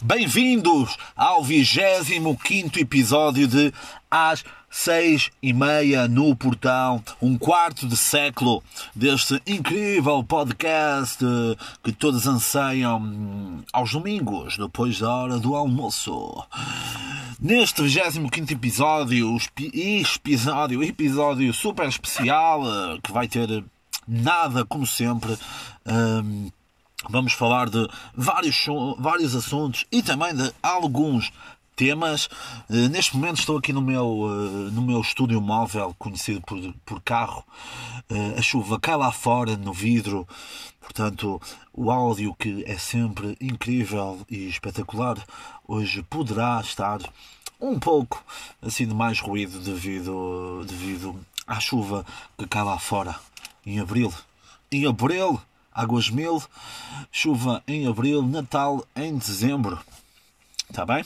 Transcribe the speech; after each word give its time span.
Bem-vindos 0.00 0.96
ao 1.16 1.42
25 1.42 2.78
episódio 2.78 3.48
de 3.48 3.72
Às 4.08 4.44
Seis 4.70 5.28
e 5.42 5.52
Meia 5.52 6.06
no 6.06 6.36
Portão, 6.36 7.02
um 7.20 7.36
quarto 7.36 7.84
de 7.88 7.96
século 7.96 8.62
deste 8.94 9.42
incrível 9.44 10.22
podcast 10.22 11.18
que 11.82 11.90
todos 11.90 12.28
anseiam 12.28 12.98
hum, 12.98 13.62
aos 13.72 13.90
domingos, 13.90 14.56
depois 14.56 15.00
da 15.00 15.12
hora 15.12 15.38
do 15.40 15.56
almoço. 15.56 16.46
Neste 17.40 17.82
25 17.82 18.52
episódio, 18.52 19.36
episódio, 19.74 20.84
episódio 20.84 21.52
super 21.52 21.88
especial, 21.88 22.62
eh, 22.64 22.98
que 23.02 23.10
vai 23.10 23.26
ter 23.26 23.64
nada 24.06 24.64
como 24.64 24.86
sempre. 24.86 25.36
Hum, 25.84 26.50
Vamos 27.08 27.32
falar 27.32 27.70
de 27.70 27.88
vários, 28.14 28.66
vários 28.98 29.34
assuntos 29.34 29.86
e 29.90 30.02
também 30.02 30.34
de 30.34 30.52
alguns 30.62 31.32
temas. 31.74 32.28
Eh, 32.68 32.88
neste 32.88 33.16
momento 33.16 33.38
estou 33.38 33.56
aqui 33.56 33.72
no 33.72 33.80
meu, 33.80 34.26
eh, 34.26 34.70
no 34.72 34.82
meu 34.82 35.00
estúdio 35.00 35.40
móvel, 35.40 35.94
conhecido 35.98 36.42
por, 36.42 36.58
por 36.84 37.00
carro. 37.00 37.42
Eh, 38.10 38.34
a 38.36 38.42
chuva 38.42 38.78
cai 38.78 38.96
lá 38.96 39.12
fora 39.12 39.56
no 39.56 39.72
vidro, 39.72 40.28
portanto, 40.80 41.40
o 41.72 41.90
áudio 41.90 42.34
que 42.34 42.64
é 42.66 42.76
sempre 42.76 43.36
incrível 43.40 44.20
e 44.28 44.48
espetacular, 44.48 45.16
hoje 45.66 46.02
poderá 46.02 46.60
estar 46.60 46.98
um 47.60 47.78
pouco 47.78 48.22
assim 48.60 48.86
de 48.86 48.94
mais 48.94 49.20
ruído 49.20 49.58
devido, 49.60 50.64
devido 50.66 51.18
à 51.46 51.58
chuva 51.60 52.04
que 52.36 52.46
cai 52.46 52.64
lá 52.64 52.78
fora 52.78 53.14
em 53.64 53.80
abril. 53.80 54.12
Em 54.70 54.86
abril! 54.86 55.40
Águas 55.78 56.10
Mil, 56.10 56.42
chuva 57.12 57.62
em 57.68 57.86
abril, 57.86 58.20
Natal 58.20 58.84
em 58.96 59.16
dezembro. 59.16 59.78
Está 60.68 60.84
bem? 60.84 61.04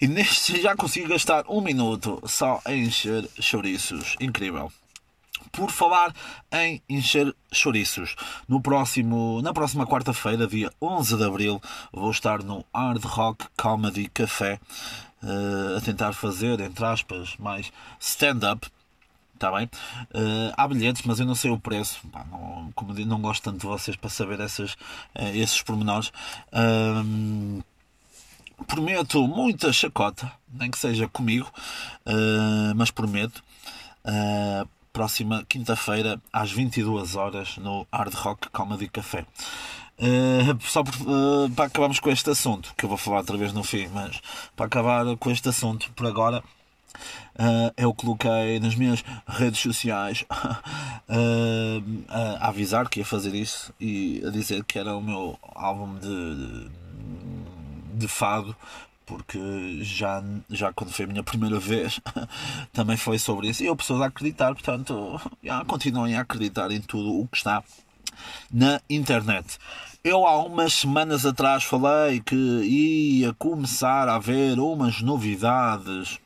E 0.00 0.08
neste 0.08 0.58
já 0.62 0.74
consigo 0.74 1.08
gastar 1.08 1.44
um 1.50 1.60
minuto 1.60 2.22
só 2.26 2.62
a 2.64 2.72
encher 2.72 3.28
chouriços. 3.38 4.16
Incrível. 4.18 4.72
Por 5.52 5.70
falar 5.70 6.14
em 6.50 6.82
encher 6.88 7.36
chouriços, 7.52 8.16
no 8.48 8.58
próximo, 8.58 9.42
na 9.42 9.52
próxima 9.52 9.86
quarta-feira, 9.86 10.46
dia 10.46 10.72
11 10.80 11.18
de 11.18 11.24
abril, 11.24 11.60
vou 11.92 12.10
estar 12.10 12.42
no 12.42 12.64
Hard 12.74 13.04
Rock 13.04 13.44
Comedy 13.54 14.08
Café 14.08 14.58
uh, 15.22 15.76
a 15.76 15.80
tentar 15.82 16.14
fazer, 16.14 16.58
entre 16.60 16.86
aspas, 16.86 17.36
mais 17.38 17.70
stand-up 18.00 18.66
Está 19.44 19.54
bem? 19.58 19.68
Uh, 20.14 20.54
há 20.56 20.66
bilhetes, 20.66 21.02
mas 21.04 21.20
eu 21.20 21.26
não 21.26 21.34
sei 21.34 21.50
o 21.50 21.58
preço. 21.58 22.00
Pá, 22.10 22.24
não, 22.30 22.72
como 22.74 22.94
digo, 22.94 23.10
não 23.10 23.20
gosto 23.20 23.42
tanto 23.42 23.58
de 23.58 23.66
vocês 23.66 23.94
para 23.94 24.08
saber 24.08 24.40
essas, 24.40 24.72
uh, 24.72 25.34
esses 25.34 25.60
pormenores. 25.60 26.10
Uh, 26.50 27.62
prometo 28.66 29.28
muita 29.28 29.70
chacota, 29.70 30.32
nem 30.50 30.70
que 30.70 30.78
seja 30.78 31.06
comigo, 31.08 31.52
mas 32.74 32.90
prometo. 32.90 33.44
próxima 34.92 35.44
quinta-feira, 35.46 36.18
às 36.32 36.50
22 36.50 37.16
horas, 37.16 37.58
no 37.58 37.86
Hard 37.92 38.14
Rock 38.14 38.48
Comedy 38.48 38.88
Café. 38.88 39.26
Uh, 39.98 40.58
só 40.62 40.82
por, 40.82 40.94
uh, 41.02 41.50
para 41.50 41.66
acabarmos 41.66 42.00
com 42.00 42.08
este 42.08 42.30
assunto, 42.30 42.72
que 42.78 42.86
eu 42.86 42.88
vou 42.88 42.96
falar 42.96 43.18
outra 43.18 43.36
vez 43.36 43.52
no 43.52 43.62
fim, 43.62 43.88
mas 43.92 44.22
para 44.56 44.66
acabar 44.66 45.16
com 45.18 45.30
este 45.30 45.50
assunto 45.50 45.90
por 45.92 46.06
agora, 46.06 46.42
Uh, 47.34 47.72
eu 47.76 47.92
coloquei 47.92 48.60
nas 48.60 48.74
minhas 48.74 49.04
redes 49.26 49.60
sociais 49.60 50.24
uh, 50.30 51.82
a 52.08 52.48
avisar 52.48 52.88
que 52.88 53.00
ia 53.00 53.04
fazer 53.04 53.34
isso 53.34 53.72
e 53.80 54.22
a 54.24 54.30
dizer 54.30 54.64
que 54.64 54.78
era 54.78 54.96
o 54.96 55.02
meu 55.02 55.38
álbum 55.54 55.98
de, 55.98 56.08
de, 56.08 56.70
de 57.94 58.08
fado 58.08 58.54
porque 59.06 59.80
já, 59.82 60.22
já 60.48 60.72
quando 60.72 60.92
foi 60.92 61.04
a 61.04 61.08
minha 61.08 61.22
primeira 61.22 61.58
vez 61.58 62.00
também 62.72 62.96
foi 62.96 63.18
sobre 63.18 63.48
isso 63.48 63.62
e 63.62 63.66
eu 63.66 63.76
pessoas 63.76 64.00
a 64.00 64.06
acreditar, 64.06 64.54
portanto 64.54 65.20
já, 65.42 65.64
continuem 65.64 66.16
a 66.16 66.20
acreditar 66.20 66.70
em 66.70 66.80
tudo 66.80 67.20
o 67.20 67.26
que 67.26 67.36
está 67.36 67.62
na 68.50 68.80
internet. 68.88 69.58
Eu 70.02 70.26
há 70.26 70.44
umas 70.44 70.74
semanas 70.74 71.24
atrás 71.24 71.64
falei 71.64 72.20
que 72.20 72.34
ia 72.34 73.32
começar 73.34 74.08
a 74.08 74.16
haver 74.16 74.58
umas 74.58 75.00
novidades 75.00 76.20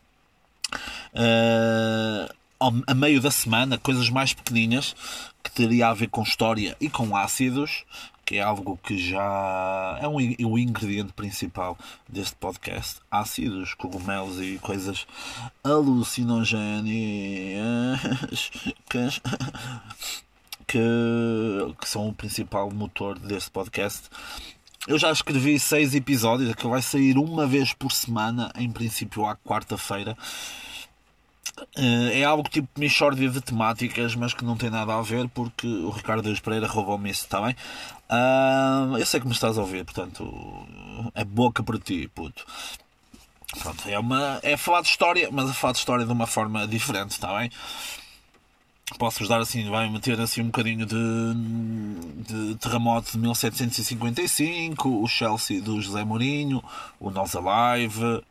uh, 1.14 2.34
a 2.86 2.94
meio 2.94 3.20
da 3.20 3.30
semana, 3.30 3.78
coisas 3.78 4.10
mais 4.10 4.32
pequeninas 4.32 4.94
que 5.42 5.50
teria 5.50 5.88
a 5.88 5.94
ver 5.94 6.08
com 6.08 6.22
história 6.22 6.76
e 6.80 6.90
com 6.90 7.16
ácidos, 7.16 7.84
que 8.24 8.36
é 8.36 8.42
algo 8.42 8.78
que 8.82 8.98
já 8.98 9.98
é 10.02 10.08
um, 10.08 10.16
o 10.16 10.58
ingrediente 10.58 11.12
principal 11.12 11.78
deste 12.08 12.36
podcast. 12.36 13.00
Ácidos, 13.10 13.74
cogumelos 13.74 14.40
e 14.40 14.58
coisas 14.58 15.06
alucinogénicas 15.64 18.50
que, 20.66 20.78
que 21.80 21.88
são 21.88 22.08
o 22.08 22.12
principal 22.12 22.70
motor 22.70 23.18
deste 23.18 23.50
podcast. 23.50 24.10
Eu 24.88 24.98
já 24.98 25.12
escrevi 25.12 25.60
seis 25.60 25.94
episódios, 25.94 26.54
que 26.54 26.66
vai 26.66 26.80
sair 26.80 27.18
uma 27.18 27.46
vez 27.46 27.74
por 27.74 27.92
semana, 27.92 28.50
em 28.56 28.70
princípio 28.70 29.26
à 29.26 29.36
quarta-feira. 29.36 30.16
Eh, 31.76 32.20
é 32.20 32.24
algo 32.24 32.48
tipo 32.48 32.66
Michórdia 32.74 33.28
de 33.28 33.38
temáticas, 33.42 34.14
mas 34.14 34.32
que 34.32 34.42
não 34.42 34.56
tem 34.56 34.70
nada 34.70 34.94
a 34.94 35.02
ver 35.02 35.28
porque 35.28 35.66
o 35.66 35.90
Ricardo 35.90 36.22
Deus 36.22 36.40
Pereira 36.40 36.66
roubou-me 36.66 37.10
isso, 37.10 37.24
está 37.24 37.38
bem? 37.42 37.54
Uh, 38.08 38.96
eu 38.96 39.04
sei 39.04 39.20
que 39.20 39.26
me 39.26 39.34
estás 39.34 39.58
a 39.58 39.60
ouvir, 39.60 39.84
portanto, 39.84 40.26
é 41.14 41.22
boca 41.22 41.62
para 41.62 41.78
ti, 41.78 42.10
puto. 42.14 42.46
Pronto, 43.60 43.86
é, 43.86 43.98
uma, 43.98 44.40
é 44.42 44.56
falar 44.56 44.80
de 44.80 44.88
história, 44.88 45.28
mas 45.30 45.50
é 45.50 45.52
falar 45.52 45.72
de 45.74 45.80
história 45.80 46.06
de 46.06 46.12
uma 46.12 46.26
forma 46.26 46.66
diferente, 46.66 47.10
está 47.10 47.36
bem? 47.36 47.50
Posso-vos 48.96 49.28
dar 49.28 49.40
assim, 49.40 49.68
vai 49.68 49.88
meter 49.90 50.18
assim 50.20 50.40
um 50.40 50.46
bocadinho 50.46 50.86
de, 50.86 50.96
de 52.26 52.56
terremoto 52.56 53.12
de 53.12 53.18
1755, 53.18 54.88
o 54.88 55.06
Chelsea 55.06 55.60
do 55.60 55.80
José 55.80 56.04
Mourinho, 56.04 56.62
o 56.98 57.10
Nós 57.10 57.36
Alive, 57.36 58.24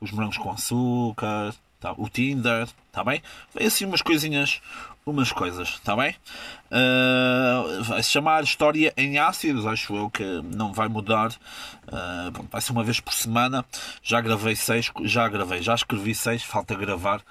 os 0.00 0.10
morangos 0.10 0.36
com 0.36 0.50
açúcar, 0.50 1.54
tá? 1.80 1.94
o 1.96 2.08
Tinder, 2.08 2.68
tá 2.90 3.02
bem? 3.02 3.22
Vem 3.54 3.66
assim 3.66 3.86
umas 3.86 4.02
coisinhas, 4.02 4.60
umas 5.06 5.32
coisas, 5.32 5.80
tá 5.80 5.96
bem? 5.96 6.14
Uh, 6.70 7.82
vai 7.82 8.02
se 8.02 8.10
chamar 8.10 8.44
História 8.44 8.92
em 8.96 9.18
Ácidos, 9.18 9.66
acho 9.66 9.96
eu 9.96 10.10
que 10.10 10.24
não 10.54 10.72
vai 10.72 10.88
mudar. 10.88 11.30
Uh, 11.88 12.46
vai 12.50 12.60
ser 12.60 12.72
uma 12.72 12.84
vez 12.84 13.00
por 13.00 13.12
semana. 13.12 13.64
Já 14.02 14.20
gravei 14.20 14.54
seis, 14.54 14.90
já 15.04 15.26
gravei, 15.28 15.62
já 15.62 15.74
escrevi 15.74 16.14
seis, 16.14 16.42
falta 16.42 16.74
gravar. 16.74 17.22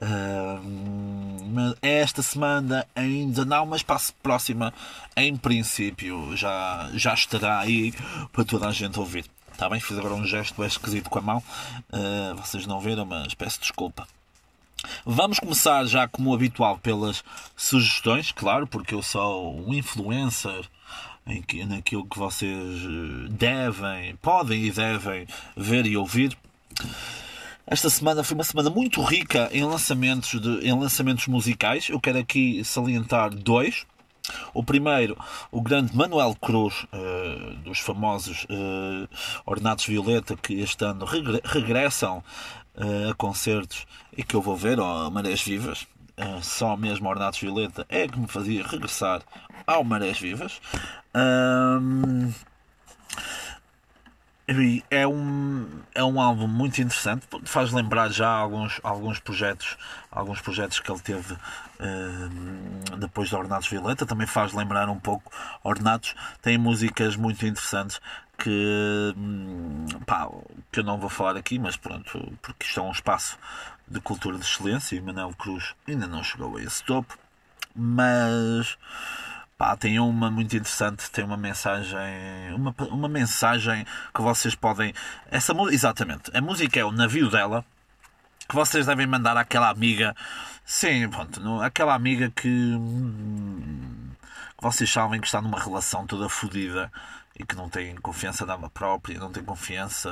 Uh, 0.00 1.74
esta 1.80 2.22
semana 2.22 2.86
ainda 2.94 3.44
não, 3.44 3.64
mas 3.66 3.82
para 3.82 3.96
a 3.96 4.00
próxima, 4.22 4.72
em 5.16 5.36
princípio, 5.36 6.36
já, 6.36 6.90
já 6.94 7.14
estará 7.14 7.60
aí 7.60 7.92
para 8.32 8.44
toda 8.44 8.68
a 8.68 8.72
gente 8.72 8.98
ouvir. 8.98 9.24
Está 9.52 9.68
bem? 9.68 9.78
Fiz 9.80 9.96
agora 9.96 10.14
um 10.14 10.26
gesto 10.26 10.56
bem 10.56 10.66
esquisito 10.66 11.08
com 11.08 11.18
a 11.18 11.22
mão. 11.22 11.42
Uh, 11.92 12.34
vocês 12.36 12.66
não 12.66 12.80
viram, 12.80 13.04
mas 13.04 13.34
peço 13.34 13.60
desculpa. 13.60 14.06
Vamos 15.06 15.38
começar 15.38 15.84
já 15.86 16.08
como 16.08 16.34
habitual 16.34 16.76
pelas 16.78 17.22
sugestões, 17.56 18.32
claro, 18.32 18.66
porque 18.66 18.94
eu 18.94 19.02
sou 19.02 19.56
um 19.66 19.72
influencer 19.72 20.68
em 21.26 21.40
que, 21.40 21.64
naquilo 21.64 22.04
que 22.04 22.18
vocês 22.18 22.82
devem, 23.30 24.16
podem 24.16 24.64
e 24.64 24.70
devem 24.70 25.26
ver 25.56 25.86
e 25.86 25.96
ouvir. 25.96 26.36
Esta 27.66 27.88
semana 27.88 28.22
foi 28.22 28.34
uma 28.34 28.44
semana 28.44 28.68
muito 28.68 29.02
rica 29.02 29.48
em 29.50 29.64
lançamentos, 29.64 30.38
de, 30.38 30.66
em 30.66 30.78
lançamentos 30.78 31.26
musicais. 31.26 31.88
Eu 31.88 31.98
quero 31.98 32.18
aqui 32.18 32.62
salientar 32.62 33.34
dois. 33.34 33.86
O 34.52 34.62
primeiro, 34.62 35.16
o 35.50 35.62
grande 35.62 35.96
Manuel 35.96 36.34
Cruz, 36.34 36.86
uh, 36.92 37.54
dos 37.62 37.78
famosos 37.78 38.44
uh, 38.44 39.08
Ornatos 39.46 39.86
Violeta, 39.86 40.36
que 40.36 40.60
este 40.60 40.84
ano 40.84 41.04
regre 41.04 41.40
regressam 41.44 42.22
uh, 42.76 43.10
a 43.10 43.14
concertos 43.14 43.86
e 44.16 44.22
que 44.22 44.34
eu 44.34 44.42
vou 44.42 44.56
ver, 44.56 44.78
ó, 44.78 45.10
Marés 45.10 45.42
Vivas. 45.42 45.86
só 46.42 46.76
mesmo 46.76 47.08
Ornatos 47.08 47.40
Violeta 47.40 47.86
é 47.88 48.06
que 48.06 48.18
me 48.18 48.28
fazia 48.28 48.66
regressar 48.66 49.22
ao 49.66 49.82
Marés 49.84 50.18
Vivas. 50.18 50.60
É 54.90 55.06
um, 55.06 55.66
é 55.94 56.04
um 56.04 56.20
álbum 56.20 56.46
muito 56.46 56.80
interessante, 56.80 57.26
faz 57.44 57.72
lembrar 57.72 58.10
já 58.10 58.28
alguns, 58.28 58.78
alguns 58.82 59.18
projetos, 59.18 59.76
alguns 60.10 60.40
projetos 60.40 60.80
que 60.80 60.90
ele 60.90 61.00
teve 61.00 61.32
uh, 61.32 62.96
depois 62.98 63.30
de 63.30 63.36
Ornatos 63.36 63.68
Violeta, 63.68 64.04
também 64.04 64.26
faz 64.26 64.52
lembrar 64.52 64.88
um 64.90 64.98
pouco 64.98 65.32
Ornatos, 65.62 66.14
tem 66.42 66.58
músicas 66.58 67.16
muito 67.16 67.46
interessantes 67.46 68.00
que, 68.36 69.14
hum, 69.16 69.86
pá, 70.04 70.28
que 70.70 70.80
eu 70.80 70.84
não 70.84 70.98
vou 70.98 71.08
falar 71.08 71.36
aqui, 71.36 71.58
mas 71.58 71.76
pronto, 71.76 72.36
porque 72.42 72.66
isto 72.66 72.80
é 72.80 72.82
um 72.82 72.92
espaço 72.92 73.38
de 73.88 74.00
cultura 74.00 74.36
de 74.36 74.44
excelência 74.44 74.96
e 74.96 75.00
Manuel 75.00 75.34
Cruz 75.38 75.74
ainda 75.88 76.06
não 76.06 76.22
chegou 76.22 76.56
a 76.56 76.62
esse 76.62 76.82
topo, 76.84 77.16
mas 77.74 78.76
Pá, 79.64 79.78
tem 79.78 79.98
uma 79.98 80.30
muito 80.30 80.54
interessante, 80.54 81.10
tem 81.10 81.24
uma 81.24 81.38
mensagem, 81.38 81.98
uma, 82.54 82.74
uma 82.90 83.08
mensagem 83.08 83.86
que 84.14 84.20
vocês 84.20 84.54
podem. 84.54 84.92
Essa 85.30 85.54
exatamente, 85.72 86.30
a 86.36 86.40
música 86.42 86.78
é 86.80 86.84
o 86.84 86.92
navio 86.92 87.30
dela 87.30 87.64
que 88.46 88.54
vocês 88.54 88.84
devem 88.84 89.06
mandar 89.06 89.38
àquela 89.38 89.70
amiga. 89.70 90.14
Sim, 90.66 91.08
pronto, 91.08 91.40
aquela 91.62 91.94
amiga 91.94 92.30
que, 92.30 92.46
hum, 92.46 94.10
vocês 94.60 94.92
sabem 94.92 95.18
que 95.18 95.26
está 95.26 95.40
numa 95.40 95.58
relação 95.58 96.06
toda 96.06 96.28
fodida 96.28 96.92
e 97.34 97.42
que 97.42 97.56
não 97.56 97.70
tem 97.70 97.96
confiança 97.96 98.44
nela 98.44 98.68
própria, 98.68 99.18
não 99.18 99.32
tem 99.32 99.42
confiança 99.42 100.10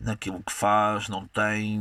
naquilo 0.00 0.42
que 0.42 0.52
faz, 0.52 1.08
não 1.08 1.24
tem 1.24 1.78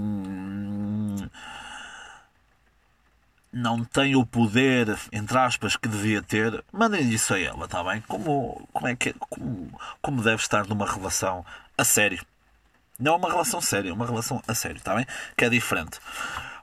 não 3.52 3.84
tem 3.84 4.16
o 4.16 4.26
poder, 4.26 4.98
entre 5.12 5.38
aspas, 5.38 5.76
que 5.76 5.88
devia 5.88 6.22
ter, 6.22 6.64
mandem 6.72 7.10
isso 7.10 7.34
a 7.34 7.40
ela, 7.40 7.66
está 7.66 7.84
bem? 7.84 8.02
Como, 8.08 8.68
como, 8.72 8.88
é 8.88 8.96
que, 8.96 9.14
como, 9.30 9.80
como 10.02 10.22
deve 10.22 10.42
estar 10.42 10.68
numa 10.68 10.86
relação 10.86 11.46
a 11.78 11.84
sério. 11.84 12.24
Não 13.00 13.14
é 13.14 13.16
uma 13.16 13.30
relação 13.30 13.62
séria, 13.62 13.90
é 13.90 13.94
uma 13.94 14.06
relação 14.06 14.42
a 14.48 14.54
sério, 14.54 14.78
está 14.78 14.94
bem? 14.94 15.06
Que 15.38 15.46
é 15.46 15.50
diferente. 15.50 16.00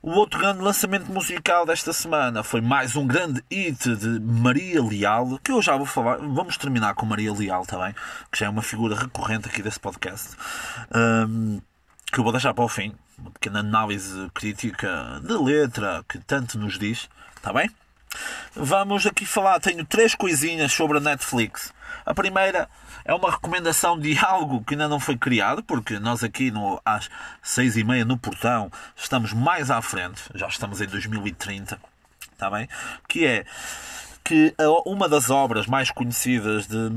O 0.03 0.11
outro 0.11 0.39
grande 0.39 0.61
lançamento 0.61 1.11
musical 1.11 1.67
desta 1.67 1.93
semana 1.93 2.45
foi 2.45 2.61
mais 2.61 2.95
um 2.95 3.07
grande 3.07 3.43
hit 3.51 3.97
de 3.97 4.21
Maria 4.21 4.81
Leal, 4.83 5.39
que 5.43 5.51
eu 5.51 5.61
já 5.61 5.77
vou 5.77 5.87
falar. 5.87 6.19
Vamos 6.19 6.57
terminar 6.57 6.95
com 6.95 7.07
Maria 7.07 7.33
Leal 7.33 7.67
também, 7.67 7.95
que 8.31 8.39
já 8.39 8.47
é 8.47 8.49
uma 8.49 8.63
figura 8.63 8.95
recorrente 8.95 9.49
aqui 9.49 9.63
desse 9.63 9.81
podcast. 9.81 10.37
Um, 10.95 11.61
que 12.13 12.21
eu 12.21 12.23
vou 12.23 12.33
deixar 12.33 12.55
para 12.55 12.65
o 12.65 12.69
fim. 12.69 12.95
Uma 13.19 13.31
pequena 13.31 13.61
análise 13.61 14.31
crítica 14.35 15.21
de 15.23 15.33
letra 15.33 16.05
que 16.09 16.19
tanto 16.19 16.59
nos 16.59 16.79
diz. 16.79 17.09
Está 17.37 17.53
bem? 17.53 17.71
Vamos 18.55 19.07
aqui 19.07 19.27
falar. 19.27 19.61
Tenho 19.61 19.85
três 19.85 20.15
coisinhas 20.15 20.73
sobre 20.73 20.99
a 20.99 21.01
Netflix. 21.01 21.73
A 22.05 22.15
primeira 22.15 22.69
é 23.05 23.15
uma 23.15 23.31
recomendação 23.31 23.99
de 23.99 24.19
algo 24.19 24.63
que 24.65 24.75
ainda 24.75 24.89
não 24.89 25.01
foi 25.01 25.17
criado, 25.17 25.63
porque 25.63 25.99
nós 25.99 26.23
aqui 26.25 26.51
no, 26.51 26.81
às 26.85 27.09
seis 27.43 27.77
e 27.77 27.85
meia 27.85 28.05
no 28.05 28.19
portão 28.19 28.71
estamos 28.97 29.33
mais 29.33 29.71
à 29.71 29.81
frente, 29.81 30.23
já 30.35 30.49
estamos 30.49 30.81
em 30.81 30.87
2030, 30.87 31.79
está 32.33 32.51
bem? 32.51 32.69
Que 33.09 33.27
é 33.27 33.45
que 34.25 34.55
uma 34.85 35.09
das 35.09 35.31
obras 35.31 35.69
mais 35.69 35.91
conhecidas 35.93 36.67
de, 36.67 36.91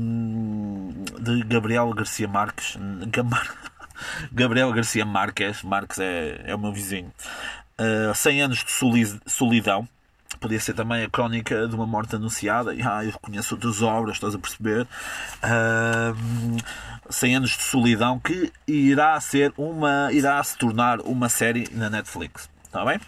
de 1.20 1.44
Gabriel 1.44 1.92
Garcia 1.94 2.26
Marques, 2.26 2.76
Gabriel 4.32 4.72
Garcia 4.72 5.04
Marques, 5.04 5.62
Marques 5.62 5.98
é, 5.98 6.42
é 6.46 6.54
o 6.54 6.58
meu 6.58 6.72
vizinho, 6.72 7.12
uh, 7.78 8.10
eh, 8.10 8.14
100 8.14 8.42
anos 8.42 8.64
de 8.64 8.70
solidão, 9.26 9.88
podia 10.38 10.60
ser 10.60 10.74
também 10.74 11.04
a 11.04 11.10
crónica 11.10 11.66
de 11.66 11.74
uma 11.74 11.86
morte 11.86 12.16
anunciada. 12.16 12.72
Ah, 12.84 13.04
eu 13.04 13.10
reconheço 13.10 13.54
outras 13.54 13.82
obras, 13.82 14.16
estás 14.16 14.34
a 14.34 14.38
perceber? 14.38 14.86
Uh, 15.42 16.56
100 17.08 17.36
anos 17.36 17.50
de 17.50 17.62
solidão 17.62 18.18
que 18.18 18.52
irá 18.66 19.20
ser 19.20 19.52
uma 19.56 20.10
irá 20.12 20.42
se 20.42 20.56
tornar 20.56 21.00
uma 21.00 21.28
série 21.28 21.68
na 21.72 21.90
Netflix. 21.90 22.48
Está 22.64 22.84
bem? 22.84 23.00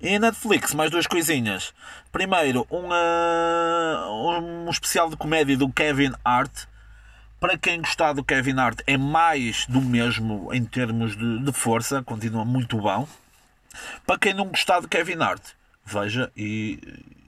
E 0.00 0.18
Netflix, 0.18 0.74
mais 0.74 0.90
duas 0.90 1.06
coisinhas. 1.06 1.72
Primeiro, 2.10 2.66
uma, 2.68 4.08
um 4.40 4.68
especial 4.68 5.08
de 5.08 5.16
comédia 5.16 5.56
do 5.56 5.68
Kevin 5.68 6.12
Hart. 6.24 6.64
Para 7.42 7.58
quem 7.58 7.80
gostar 7.80 8.12
do 8.12 8.22
Kevin 8.22 8.56
Hart, 8.56 8.82
é 8.86 8.96
mais 8.96 9.66
do 9.66 9.80
mesmo 9.80 10.54
em 10.54 10.64
termos 10.64 11.16
de, 11.16 11.40
de 11.40 11.52
força, 11.52 12.00
continua 12.00 12.44
muito 12.44 12.78
bom. 12.78 13.08
Para 14.06 14.16
quem 14.16 14.32
não 14.32 14.46
gostar 14.46 14.78
do 14.78 14.86
Kevin 14.86 15.20
Hart, 15.20 15.42
veja 15.84 16.30
e, 16.36 16.78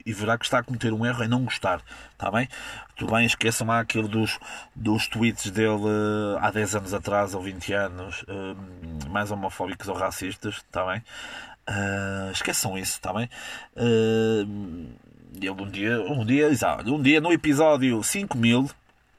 e 0.06 0.12
verá 0.12 0.38
que 0.38 0.44
está 0.44 0.60
a 0.60 0.62
cometer 0.62 0.92
um 0.92 1.04
erro 1.04 1.24
em 1.24 1.26
não 1.26 1.42
gostar. 1.42 1.82
Está 2.12 2.30
bem? 2.30 2.48
Tudo 2.94 3.12
bem, 3.12 3.26
esqueçam 3.26 3.66
lá 3.66 3.80
aquilo 3.80 4.06
dos, 4.06 4.38
dos 4.72 5.08
tweets 5.08 5.50
dele 5.50 5.82
uh, 5.82 6.38
há 6.40 6.48
10 6.52 6.76
anos 6.76 6.94
atrás 6.94 7.34
ou 7.34 7.42
20 7.42 7.72
anos, 7.72 8.22
uh, 8.22 9.10
mais 9.10 9.32
homofóbicos 9.32 9.88
ou 9.88 9.96
racistas. 9.96 10.58
Está 10.58 10.86
bem? 10.92 11.02
Uh, 11.68 12.30
esqueçam 12.30 12.78
isso, 12.78 12.92
está 12.92 13.12
bem? 13.12 13.28
ele 13.74 15.50
um 15.50 15.68
dia, 15.68 16.00
um 16.02 16.24
dia, 16.24 16.46
exato, 16.46 16.94
um 16.94 17.02
dia 17.02 17.20
no 17.20 17.32
episódio 17.32 18.00
5000 18.00 18.70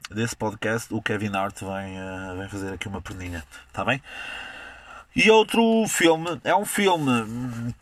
desse 0.09 0.35
podcast, 0.35 0.93
o 0.93 1.01
Kevin 1.01 1.35
Hart 1.35 1.59
vem, 1.59 2.37
vem 2.37 2.49
fazer 2.49 2.73
aqui 2.73 2.87
uma 2.87 3.01
perninha, 3.01 3.43
está 3.67 3.83
bem? 3.83 4.01
E 5.15 5.29
outro 5.31 5.85
filme, 5.87 6.39
é 6.43 6.55
um 6.55 6.65
filme 6.65 7.73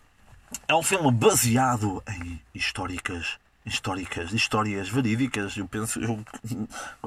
é 0.67 0.75
um 0.75 0.83
filme 0.83 1.11
baseado 1.11 2.01
em 2.07 2.39
históricas, 2.53 3.37
históricas, 3.65 4.31
histórias 4.33 4.89
verídicas. 4.89 5.57
Eu 5.57 5.67
penso, 5.67 5.99
eu, 5.99 6.23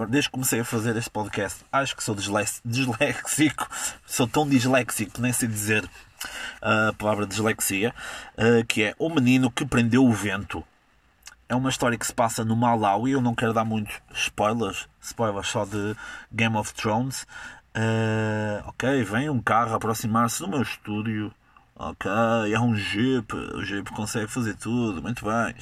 desde 0.08 0.28
que 0.28 0.32
comecei 0.32 0.60
a 0.60 0.64
fazer 0.64 0.96
este 0.96 1.10
podcast, 1.10 1.64
acho 1.70 1.96
que 1.96 2.02
sou 2.02 2.14
disléxico, 2.14 3.68
sou 4.06 4.26
tão 4.26 4.48
disléxico, 4.48 5.20
nem 5.20 5.32
sei 5.32 5.48
dizer 5.48 5.88
a 6.60 6.92
palavra 6.94 7.26
dislexia, 7.26 7.94
eh, 8.36 8.64
que 8.66 8.82
é 8.82 8.94
O 8.98 9.08
Menino 9.08 9.50
que 9.50 9.64
Prendeu 9.64 10.04
o 10.04 10.12
Vento. 10.12 10.64
É 11.48 11.54
uma 11.54 11.70
história 11.70 11.96
que 11.96 12.06
se 12.06 12.14
passa 12.14 12.44
no 12.44 12.56
Malawi. 12.56 13.12
Eu 13.12 13.20
não 13.20 13.34
quero 13.34 13.52
dar 13.52 13.64
muitos 13.64 14.00
spoilers, 14.14 14.88
spoilers 15.00 15.48
só 15.48 15.64
de 15.64 15.94
Game 16.32 16.56
of 16.56 16.74
Thrones. 16.74 17.26
Uh, 17.76 18.66
ok, 18.68 19.04
vem 19.04 19.28
um 19.28 19.40
carro 19.40 19.74
aproximar-se 19.74 20.40
do 20.40 20.48
meu 20.48 20.62
estúdio 20.62 21.32
Ok, 21.78 22.10
é 22.50 22.58
um 22.58 22.74
Jeep, 22.74 23.34
o 23.34 23.62
Jeep 23.62 23.90
consegue 23.90 24.28
fazer 24.28 24.56
tudo, 24.56 25.02
muito 25.02 25.22
bem. 25.22 25.54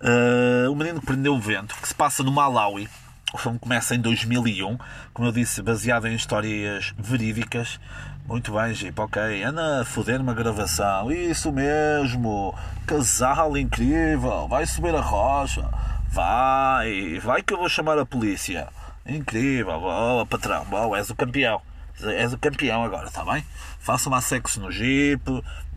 Uh, 0.00 0.70
o 0.70 0.76
Menino 0.76 1.00
que 1.00 1.06
Prendeu 1.06 1.34
o 1.34 1.40
Vento, 1.40 1.74
que 1.74 1.88
se 1.88 1.94
passa 1.94 2.22
no 2.22 2.30
Malawi. 2.30 2.88
O 3.32 3.36
filme 3.36 3.58
começa 3.58 3.94
em 3.94 4.00
2001, 4.00 4.78
como 5.12 5.28
eu 5.28 5.32
disse, 5.32 5.60
baseado 5.60 6.06
em 6.06 6.14
histórias 6.14 6.94
verídicas. 6.96 7.78
Muito 8.26 8.52
bem, 8.52 8.72
Jeep, 8.72 8.98
ok. 8.98 9.42
Anda 9.42 9.82
a 9.82 9.84
foder 9.84 10.20
uma 10.20 10.32
gravação. 10.32 11.12
Isso 11.12 11.52
mesmo. 11.52 12.54
Casal 12.86 13.56
incrível. 13.56 14.48
Vai 14.48 14.64
subir 14.64 14.94
a 14.94 15.00
rocha. 15.00 15.68
Vai. 16.08 17.18
Vai 17.20 17.42
que 17.42 17.52
eu 17.52 17.58
vou 17.58 17.68
chamar 17.68 17.98
a 17.98 18.06
polícia. 18.06 18.68
Incrível. 19.06 19.78
Boa, 19.78 20.24
patrão. 20.24 20.64
Boa, 20.64 20.96
és 20.96 21.10
o 21.10 21.14
campeão. 21.14 21.60
És 22.02 22.32
o 22.32 22.38
campeão 22.38 22.82
agora, 22.82 23.08
está 23.08 23.24
bem? 23.24 23.44
Faça 23.78 24.08
uma 24.08 24.22
sexo 24.22 24.60
no 24.60 24.70
Jeep. 24.70 25.22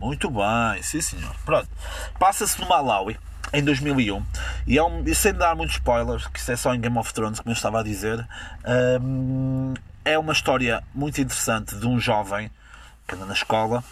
Muito 0.00 0.30
bem, 0.30 0.82
sim 0.82 1.00
senhor. 1.02 1.34
Pronto. 1.44 1.68
Passa-se 2.18 2.58
no 2.60 2.68
Malawi 2.68 3.18
em 3.52 3.62
2001 3.62 4.24
e 4.66 4.78
é 4.78 4.82
um, 4.82 5.04
sem 5.14 5.32
dar 5.32 5.54
muitos 5.54 5.76
spoilers, 5.76 6.26
que 6.26 6.38
isso 6.38 6.52
é 6.52 6.56
só 6.56 6.74
em 6.74 6.80
Game 6.80 6.96
of 6.98 7.12
Thrones, 7.12 7.40
como 7.40 7.50
eu 7.50 7.56
estava 7.56 7.80
a 7.80 7.82
dizer. 7.82 8.26
Um, 9.00 9.74
é 10.04 10.18
uma 10.18 10.32
história 10.32 10.82
muito 10.94 11.20
interessante 11.20 11.76
de 11.76 11.86
um 11.86 12.00
jovem 12.00 12.50
que 13.06 13.14
anda 13.14 13.26
na 13.26 13.34
escola 13.34 13.84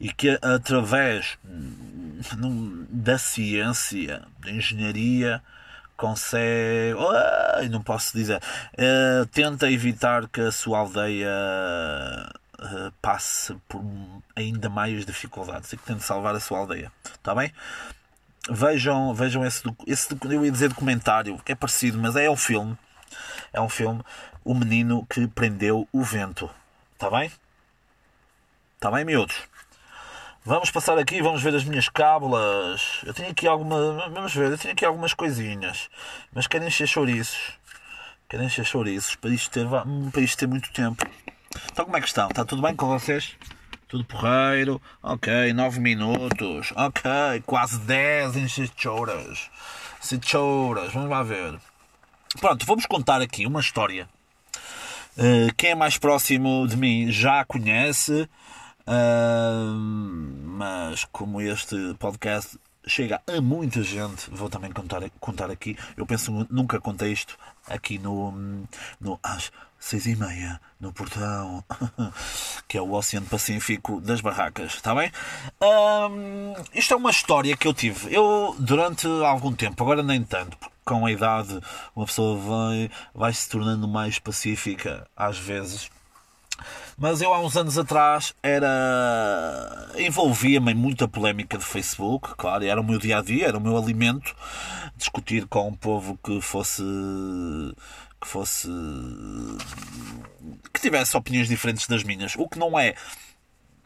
e 0.00 0.12
que 0.12 0.38
através 0.42 1.38
hum, 1.44 2.86
da 2.90 3.18
ciência, 3.18 4.22
da 4.40 4.50
engenharia, 4.50 5.42
consegue. 5.96 6.94
Oh, 6.94 7.68
não 7.68 7.82
posso 7.82 8.16
dizer. 8.16 8.40
Uh, 8.74 9.26
tenta 9.26 9.70
evitar 9.70 10.28
que 10.28 10.40
a 10.40 10.52
sua 10.52 10.78
aldeia 10.78 11.28
uh, 12.60 12.92
passe 13.02 13.54
por 13.68 13.84
ainda 14.34 14.70
mais 14.70 15.04
dificuldades 15.04 15.72
e 15.72 15.76
que 15.76 15.82
tente 15.82 16.04
salvar 16.04 16.34
a 16.34 16.40
sua 16.40 16.58
aldeia. 16.58 16.90
Está 17.04 17.34
bem? 17.34 17.52
Vejam, 18.48 19.14
vejam 19.14 19.44
esse, 19.44 19.62
esse. 19.86 20.08
Eu 20.24 20.44
ia 20.44 20.50
dizer 20.50 20.68
documentário, 20.68 21.38
que 21.44 21.52
é 21.52 21.54
parecido, 21.54 21.98
mas 21.98 22.16
é 22.16 22.30
um 22.30 22.36
filme. 22.36 22.76
É 23.52 23.60
um 23.60 23.68
filme. 23.68 24.02
O 24.44 24.54
menino 24.54 25.06
que 25.06 25.26
prendeu 25.28 25.86
o 25.92 26.02
vento. 26.02 26.48
Está 26.94 27.10
bem? 27.10 27.30
Está 28.76 28.90
bem, 28.90 29.04
miúdos? 29.04 29.36
Vamos 30.44 30.70
passar 30.70 30.96
aqui, 30.96 31.20
vamos 31.20 31.42
ver 31.42 31.54
as 31.54 31.64
minhas 31.64 31.90
cábulas. 31.90 33.02
Eu 33.04 33.12
tenho 33.12 33.30
aqui 33.30 33.46
alguma. 33.46 34.08
Vamos 34.08 34.34
ver, 34.34 34.50
eu 34.50 34.56
tenho 34.56 34.72
aqui 34.72 34.84
algumas 34.84 35.12
coisinhas. 35.12 35.90
Mas 36.32 36.46
querem 36.46 36.68
encher 36.68 36.86
chouriços. 36.86 37.52
Querem 38.28 38.46
encher 38.46 38.64
chouriços 38.64 39.14
para 39.16 39.30
isto 39.30 39.50
ter, 39.50 39.66
para 39.68 40.20
isto 40.22 40.38
ter 40.38 40.46
muito 40.46 40.72
tempo. 40.72 41.04
Então 41.70 41.84
como 41.84 41.96
é 41.96 42.00
que 42.00 42.06
estão? 42.06 42.28
Está 42.28 42.44
tudo 42.44 42.62
bem 42.62 42.74
com 42.74 42.86
vocês? 42.86 43.36
Tudo 43.88 44.04
porreiro? 44.04 44.82
Ok, 45.02 45.52
9 45.54 45.80
minutos. 45.80 46.72
Ok, 46.76 47.10
quase 47.46 47.78
10 47.80 48.36
encher 48.36 48.70
choras. 48.76 49.50
choras, 50.22 50.92
vamos 50.92 51.08
lá 51.08 51.22
ver. 51.22 51.58
Pronto, 52.38 52.66
vamos 52.66 52.84
contar 52.84 53.22
aqui 53.22 53.46
uma 53.46 53.60
história. 53.60 54.06
Uh, 55.16 55.52
quem 55.56 55.70
é 55.70 55.74
mais 55.74 55.96
próximo 55.96 56.68
de 56.68 56.76
mim 56.76 57.10
já 57.10 57.42
conhece. 57.46 58.28
Uh, 58.86 59.74
mas 60.44 61.06
como 61.06 61.40
este 61.40 61.94
podcast 61.98 62.58
chega 62.86 63.22
a 63.26 63.40
muita 63.40 63.82
gente, 63.82 64.28
vou 64.30 64.50
também 64.50 64.70
contar, 64.70 65.02
contar 65.18 65.50
aqui. 65.50 65.76
Eu 65.96 66.04
penso 66.04 66.46
nunca 66.50 66.78
contei 66.78 67.12
isto 67.12 67.38
aqui 67.66 67.98
no, 67.98 68.32
no 69.00 69.18
às 69.22 69.50
seis 69.78 70.06
e 70.06 70.16
meia 70.16 70.60
no 70.80 70.92
portão. 70.92 71.64
que 72.66 72.76
é 72.76 72.82
o 72.82 72.92
Oceano 72.92 73.26
Pacífico 73.26 74.00
das 74.00 74.20
barracas, 74.20 74.74
está 74.74 74.94
bem? 74.94 75.10
Um, 75.62 76.54
isto 76.74 76.94
é 76.94 76.96
uma 76.96 77.10
história 77.10 77.56
que 77.56 77.66
eu 77.66 77.74
tive. 77.74 78.14
Eu, 78.14 78.54
durante 78.58 79.06
algum 79.06 79.52
tempo, 79.52 79.82
agora 79.82 80.02
nem 80.02 80.22
tanto, 80.22 80.56
porque 80.56 80.78
com 80.84 81.04
a 81.04 81.12
idade 81.12 81.60
uma 81.94 82.06
pessoa 82.06 82.38
vai, 82.38 82.90
vai 83.14 83.32
se 83.32 83.48
tornando 83.48 83.86
mais 83.86 84.18
pacífica 84.18 85.06
às 85.14 85.38
vezes. 85.38 85.90
Mas 86.96 87.22
eu 87.22 87.32
há 87.32 87.40
uns 87.40 87.56
anos 87.56 87.78
atrás 87.78 88.34
era 88.42 89.92
envolvia-me 89.96 90.72
em 90.72 90.74
muita 90.74 91.06
polémica 91.06 91.56
de 91.56 91.64
Facebook, 91.64 92.34
claro, 92.36 92.64
era 92.64 92.80
o 92.80 92.84
meu 92.84 92.98
dia 92.98 93.18
a 93.18 93.22
dia, 93.22 93.46
era 93.46 93.56
o 93.56 93.60
meu 93.60 93.76
alimento, 93.76 94.34
discutir 94.96 95.46
com 95.46 95.68
um 95.68 95.74
povo 95.74 96.18
que 96.24 96.40
fosse 96.40 96.82
que 98.20 98.26
fosse 98.26 98.68
que 100.72 100.80
tivesse 100.80 101.16
opiniões 101.16 101.48
diferentes 101.48 101.86
das 101.86 102.02
minhas, 102.02 102.34
o 102.36 102.48
que 102.48 102.58
não 102.58 102.78
é 102.78 102.94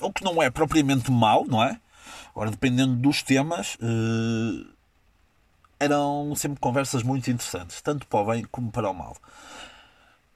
o 0.01 0.13
que 0.13 0.25
não 0.25 0.43
é 0.43 0.51
propriamente 0.51 1.11
mau, 1.11 1.47
não 1.47 1.63
é? 1.63 1.79
Agora 2.31 2.51
dependendo 2.51 2.97
dos 2.97 3.23
temas, 3.23 3.77
eh, 3.81 4.67
eram 5.79 6.35
sempre 6.37 6.61
conversas 6.61 7.03
muito 7.03 7.31
interessantes, 7.31 7.81
tanto 7.83 8.07
para 8.07 8.21
o 8.21 8.27
bem 8.27 8.45
como 8.51 8.71
para 8.71 8.91
o 8.91 8.95
mal. 8.95 9.17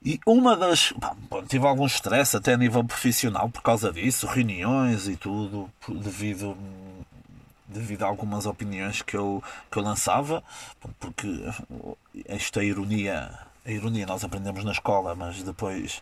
E 0.03 0.19
uma 0.25 0.55
das. 0.55 0.91
Pá, 0.93 1.15
tive 1.47 1.65
algum 1.65 1.85
stress 1.85 2.35
até 2.35 2.53
a 2.53 2.57
nível 2.57 2.83
profissional 2.83 3.49
por 3.49 3.61
causa 3.61 3.91
disso, 3.91 4.27
reuniões 4.27 5.07
e 5.07 5.15
tudo, 5.15 5.71
devido, 5.89 6.55
devido 7.67 8.03
a 8.03 8.07
algumas 8.07 8.45
opiniões 8.45 9.01
que 9.01 9.17
eu, 9.17 9.43
que 9.71 9.77
eu 9.77 9.83
lançava, 9.83 10.43
porque 10.99 11.27
esta 12.25 12.63
ironia, 12.63 13.46
a 13.67 13.71
ironia 13.71 14.05
nós 14.05 14.23
aprendemos 14.23 14.63
na 14.63 14.71
escola, 14.71 15.13
mas 15.13 15.43
depois 15.43 16.01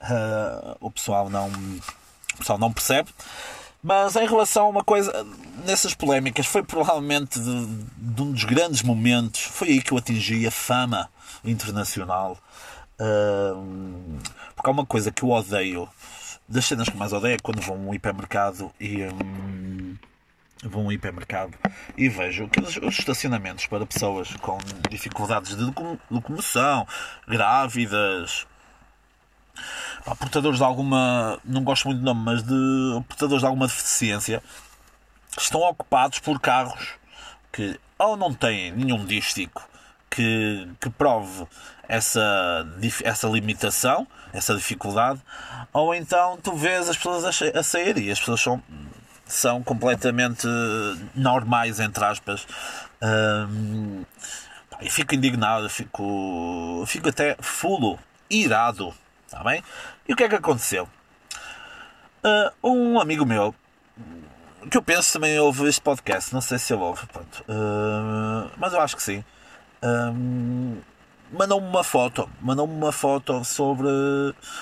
uh, 0.00 0.76
o 0.80 0.90
pessoal 0.90 1.28
não, 1.28 1.48
o 1.48 2.38
pessoal 2.38 2.58
não 2.58 2.72
percebe. 2.72 3.10
Mas 3.82 4.16
em 4.16 4.26
relação 4.26 4.64
a 4.64 4.68
uma 4.68 4.84
coisa, 4.84 5.12
nessas 5.66 5.92
polémicas, 5.92 6.46
foi 6.46 6.62
provavelmente 6.62 7.38
de, 7.38 7.66
de 7.98 8.22
um 8.22 8.32
dos 8.32 8.44
grandes 8.44 8.82
momentos, 8.82 9.42
foi 9.42 9.68
aí 9.68 9.82
que 9.82 9.92
eu 9.92 9.98
atingi 9.98 10.46
a 10.46 10.50
fama 10.50 11.10
internacional 11.44 12.38
porque 14.54 14.70
há 14.70 14.70
uma 14.70 14.86
coisa 14.86 15.10
que 15.10 15.22
eu 15.22 15.30
odeio, 15.30 15.88
das 16.48 16.64
cenas 16.64 16.88
que 16.88 16.96
mais 16.96 17.12
odeio 17.12 17.34
é 17.34 17.38
quando 17.42 17.60
vou 17.60 17.76
a 17.76 17.78
um 17.78 17.94
hipermercado 17.94 18.70
e. 18.80 19.02
Um, 19.02 19.73
vou 20.68 20.82
a 20.82 20.86
um 20.86 20.92
hipermercado 20.92 21.56
e 21.96 22.08
vejo 22.08 22.48
que 22.48 22.60
os, 22.60 22.76
os 22.76 22.98
estacionamentos 22.98 23.66
para 23.66 23.86
pessoas 23.86 24.34
com 24.36 24.58
dificuldades 24.90 25.56
de 25.56 25.64
locomoção, 26.10 26.86
grávidas, 27.26 28.46
pá, 30.04 30.14
portadores 30.14 30.58
de 30.58 30.64
alguma. 30.64 31.38
não 31.44 31.62
gosto 31.62 31.86
muito 31.86 31.98
do 31.98 32.04
nome, 32.04 32.22
mas 32.24 32.42
de 32.42 33.02
portadores 33.08 33.40
de 33.40 33.46
alguma 33.46 33.66
deficiência, 33.66 34.42
estão 35.38 35.60
ocupados 35.60 36.18
por 36.18 36.40
carros 36.40 36.94
que 37.52 37.78
ou 37.98 38.16
não 38.16 38.34
têm 38.34 38.72
nenhum 38.72 39.04
dístico 39.04 39.66
que, 40.10 40.68
que 40.80 40.90
prove 40.90 41.46
essa, 41.88 42.66
essa 43.02 43.28
limitação, 43.28 44.06
essa 44.32 44.54
dificuldade, 44.54 45.20
ou 45.72 45.94
então 45.94 46.38
tu 46.42 46.54
vês 46.54 46.88
as 46.88 46.96
pessoas 46.96 47.24
a, 47.24 47.58
a 47.58 47.62
sair 47.62 47.98
e 47.98 48.10
as 48.10 48.18
pessoas 48.18 48.40
são, 48.40 48.62
são 49.26 49.62
completamente 49.62 50.46
normais, 51.14 51.80
entre 51.80 52.04
aspas. 52.04 52.46
Um, 53.02 54.04
e 54.80 54.90
fico 54.90 55.14
indignado, 55.14 55.68
fico, 55.68 56.84
fico 56.86 57.08
até 57.08 57.36
fulo, 57.40 57.98
irado, 58.28 58.92
está 59.26 59.42
bem? 59.42 59.62
E 60.08 60.12
o 60.12 60.16
que 60.16 60.24
é 60.24 60.28
que 60.28 60.34
aconteceu? 60.34 60.88
Uh, 62.24 62.68
um 62.68 63.00
amigo 63.00 63.24
meu, 63.24 63.54
que 64.70 64.76
eu 64.76 64.82
penso 64.82 65.12
também 65.12 65.38
ouve 65.38 65.68
este 65.68 65.80
podcast, 65.80 66.32
não 66.32 66.40
sei 66.40 66.58
se 66.58 66.72
ele 66.72 66.82
ouve, 66.82 67.06
pronto, 67.06 67.44
uh, 67.48 68.50
mas 68.56 68.72
eu 68.72 68.80
acho 68.80 68.96
que 68.96 69.02
sim. 69.02 69.24
Um, 69.82 70.78
mandou-me 71.32 71.66
uma 71.66 71.84
foto, 71.84 72.28
mandou-me 72.40 72.74
uma 72.74 72.92
foto 72.92 73.44
sobre, 73.44 73.88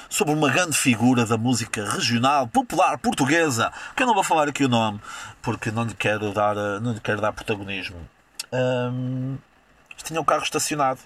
sobre 0.09 0.35
uma 0.35 0.51
grande 0.51 0.77
figura 0.77 1.27
da 1.27 1.37
música 1.37 1.89
regional, 1.89 2.47
popular, 2.49 2.99
portuguesa, 2.99 3.73
que 3.95 4.03
eu 4.03 4.07
não 4.07 4.15
vou 4.15 4.23
falar 4.23 4.49
aqui 4.49 4.65
o 4.65 4.69
nome, 4.69 5.01
porque 5.41 5.71
não 5.71 5.85
lhe 5.85 5.95
quero 5.95 6.33
dar, 6.33 6.55
não 6.81 6.93
lhe 6.93 7.01
quero 7.01 7.21
dar 7.21 7.33
protagonismo. 7.33 7.97
Um, 8.53 9.39
tinha 10.03 10.21
um 10.21 10.25
carro 10.25 10.43
estacionado. 10.43 11.01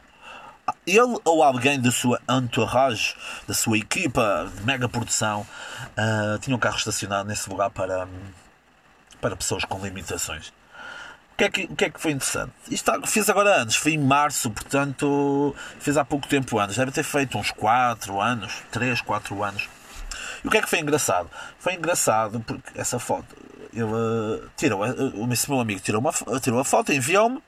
Ele 0.85 1.17
ou 1.25 1.45
alguém 1.45 1.81
da 1.81 1.93
sua 1.93 2.21
entourage, 2.29 3.15
da 3.47 3.55
sua 3.55 3.79
equipa 3.79 4.51
de 4.53 4.65
mega 4.65 4.89
produção, 4.89 5.47
uh, 5.93 6.39
tinha 6.41 6.57
um 6.57 6.59
carro 6.59 6.77
estacionado 6.77 7.29
nesse 7.29 7.49
lugar 7.49 7.71
para, 7.71 8.09
para 9.21 9.37
pessoas 9.37 9.65
com 9.65 9.79
limitações. 9.79 10.53
O 11.37 11.39
que, 11.39 11.45
é 11.45 11.51
que, 11.51 11.65
o 11.65 11.77
que 11.77 11.85
é 11.85 11.91
que 11.91 12.01
foi 12.01 12.13
interessante? 12.13 12.53
Isto 12.71 12.91
fiz 13.07 13.29
agora 13.29 13.57
anos, 13.57 13.77
foi 13.77 13.93
em 13.93 13.99
março, 13.99 14.51
portanto, 14.51 15.55
fiz 15.79 15.99
há 15.99 16.03
pouco 16.03 16.27
tempo 16.27 16.59
anos. 16.59 16.79
Deve 16.79 16.91
ter 16.91 17.03
feito 17.03 17.37
uns 17.37 17.51
4 17.51 18.19
anos, 18.19 18.63
3, 18.71 19.03
4 19.03 19.45
anos. 19.45 19.69
E 20.43 20.49
o 20.49 20.51
que 20.51 20.57
é 20.57 20.63
que 20.63 20.69
foi 20.69 20.81
engraçado? 20.81 21.29
Foi 21.59 21.75
engraçado 21.75 22.41
porque 22.41 22.71
essa 22.75 22.99
foto, 22.99 23.37
ele 23.71 23.85
uh, 23.85 24.49
tirou, 24.57 24.81
uh, 24.83 25.31
esse 25.31 25.51
meu 25.51 25.61
amigo 25.61 25.79
tirou, 25.79 26.01
uma, 26.01 26.11
tirou 26.41 26.59
a 26.59 26.65
foto, 26.65 26.91
enviou-me 26.91 27.43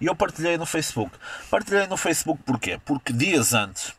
e 0.00 0.06
eu 0.06 0.16
partilhei 0.16 0.56
no 0.56 0.64
Facebook. 0.64 1.14
Partilhei 1.50 1.86
no 1.86 1.98
Facebook 1.98 2.42
porquê? 2.46 2.80
Porque 2.82 3.12
dias 3.12 3.52
antes 3.52 3.92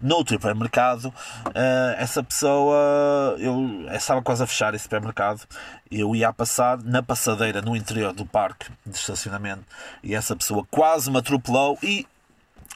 noutro 0.00 0.34
hipermercado, 0.34 1.08
uh, 1.08 1.94
essa 1.96 2.22
pessoa, 2.22 3.36
eu 3.38 3.86
estava 3.92 4.22
quase 4.22 4.42
a 4.42 4.46
fechar 4.46 4.74
esse 4.74 4.84
supermercado, 4.84 5.42
eu 5.90 6.14
ia 6.14 6.28
a 6.28 6.32
passar 6.32 6.78
na 6.82 7.02
passadeira 7.02 7.60
no 7.62 7.76
interior 7.76 8.12
do 8.12 8.26
parque 8.26 8.70
de 8.84 8.96
estacionamento 8.96 9.64
e 10.02 10.14
essa 10.14 10.34
pessoa 10.34 10.66
quase 10.70 11.10
me 11.10 11.18
atropelou 11.18 11.78
e 11.82 12.06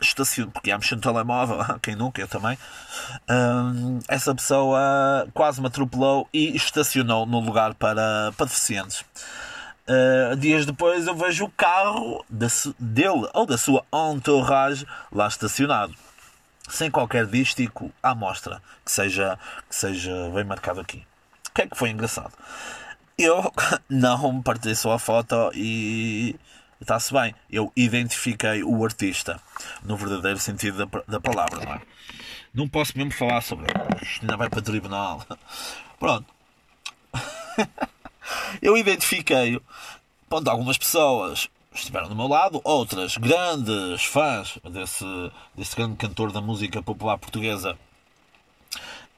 estacionou, 0.01 0.53
porque 0.53 0.75
mexer 0.75 0.95
no 0.95 1.01
telemóvel, 1.01 1.59
quem 1.83 1.97
nunca, 1.97 2.21
eu 2.21 2.29
também. 2.29 2.57
Um, 3.29 3.99
eh, 3.99 4.15
essa 4.15 4.35
pessoa 4.35 5.29
quase 5.35 5.61
me 5.61 5.67
atropelou 5.67 6.29
e 6.33 6.55
estacionou 6.57 7.27
no 7.27 7.41
lugar 7.41 7.75
para, 7.75 8.33
para 8.37 8.47
deficientes. 8.47 9.05
Uh, 9.89 10.37
dias 10.37 10.67
depois 10.67 11.07
eu 11.07 11.15
vejo 11.15 11.47
o 11.47 11.51
carro 11.51 12.23
da, 12.29 12.47
dele 12.79 13.27
ou 13.33 13.47
da 13.47 13.57
sua 13.57 13.83
entourage 14.13 14.87
lá 15.11 15.27
estacionado 15.27 15.95
sem 16.69 16.91
qualquer 16.91 17.27
dístico 17.27 17.93
à 18.03 18.15
mostra 18.15 18.63
que 18.85 18.93
seja, 18.93 19.39
que 19.69 19.75
seja 19.75 20.31
bem 20.31 20.45
marcado 20.45 20.81
aqui. 20.81 21.07
O 21.49 21.55
que 21.55 21.63
é 21.63 21.67
que 21.67 21.77
foi 21.77 21.91
engraçado? 21.91 22.33
Eu 23.17 23.53
não 23.89 24.43
partilhei 24.43 24.75
só 24.75 24.93
a 24.93 24.99
foto 24.99 25.51
e 25.55 26.37
está-se 26.81 27.13
bem. 27.13 27.35
Eu 27.51 27.73
identifiquei 27.75 28.63
o 28.63 28.85
artista 28.85 29.41
no 29.83 29.97
verdadeiro 29.97 30.39
sentido 30.39 30.87
da, 30.87 31.03
da 31.07 31.21
palavra, 31.21 31.65
não 31.65 31.73
é? 31.75 31.81
Não 32.55 32.69
posso 32.69 32.97
mesmo 32.97 33.13
falar 33.13 33.41
sobre 33.41 33.67
isto, 34.03 34.23
ainda 34.23 34.37
vai 34.37 34.49
para 34.49 34.59
o 34.59 34.63
tribunal. 34.63 35.25
Pronto. 35.99 36.27
Eu 38.63 38.77
identifiquei, 38.77 39.61
ponto, 40.29 40.49
algumas 40.49 40.77
pessoas 40.79 41.49
estiveram 41.73 42.09
do 42.09 42.17
meu 42.17 42.27
lado, 42.27 42.61
outras 42.65 43.17
grandes 43.17 44.05
fãs 44.05 44.59
desse, 44.71 45.05
desse 45.55 45.77
grande 45.77 45.97
cantor 45.97 46.33
da 46.33 46.41
música 46.41 46.83
popular 46.83 47.19
portuguesa 47.19 47.77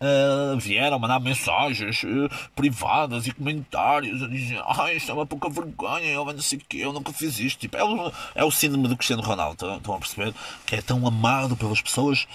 uh, 0.01 0.59
vieram 0.59 0.99
mandar 0.99 1.21
mensagens 1.21 2.03
uh, 2.03 2.31
privadas 2.57 3.27
e 3.27 3.33
comentários 3.33 4.23
a 4.23 4.27
dizer 4.27 4.63
ai, 4.67 4.97
isto 4.97 5.11
é 5.11 5.15
uma 5.15 5.27
pouca 5.27 5.49
vergonha, 5.49 6.07
eu 6.07 6.25
não 6.25 6.41
sei 6.41 6.59
o 6.59 6.63
que, 6.67 6.81
eu 6.81 6.93
nunca 6.93 7.13
fiz 7.13 7.39
isto. 7.39 7.61
Tipo, 7.61 7.77
é, 7.77 7.85
o, 7.85 8.13
é 8.35 8.45
o 8.45 8.51
síndrome 8.51 8.89
do 8.89 8.97
Cristiano 8.97 9.23
Ronaldo, 9.23 9.77
estão 9.77 9.95
a 9.95 9.99
perceber? 9.99 10.35
Que 10.67 10.77
é 10.77 10.83
tão 10.83 11.07
amado 11.07 11.57
pelas 11.57 11.81
pessoas 11.81 12.27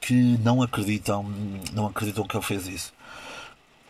que 0.00 0.14
não 0.38 0.60
acreditam, 0.60 1.22
não 1.72 1.86
acreditam 1.86 2.26
que 2.26 2.36
ele 2.36 2.44
fez 2.44 2.66
isso. 2.66 2.92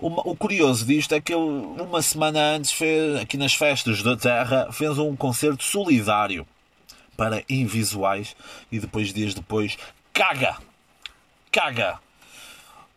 O, 0.02 0.34
curioso 0.34 0.84
disto 0.84 1.14
é 1.14 1.20
que 1.20 1.32
ele, 1.32 1.40
uma 1.40 2.02
semana 2.02 2.40
antes, 2.40 2.72
fez, 2.72 3.20
aqui 3.20 3.36
nas 3.36 3.54
festas 3.54 4.02
da 4.02 4.16
Terra, 4.16 4.68
fez 4.72 4.98
um 4.98 5.14
concerto 5.14 5.62
solidário 5.62 6.44
para 7.16 7.44
invisuais 7.48 8.34
e 8.70 8.80
depois, 8.80 9.12
dias 9.12 9.32
depois, 9.32 9.78
caga! 10.12 10.56
Caga! 11.52 12.00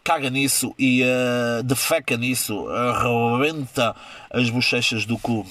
Caga 0.04 0.32
nisso 0.32 0.74
e 0.80 1.04
uh, 1.04 1.62
defeca 1.62 2.18
nisso, 2.18 2.68
arrebenta 2.70 3.96
as 4.32 4.50
bochechas 4.50 5.06
do 5.06 5.20
cu. 5.20 5.42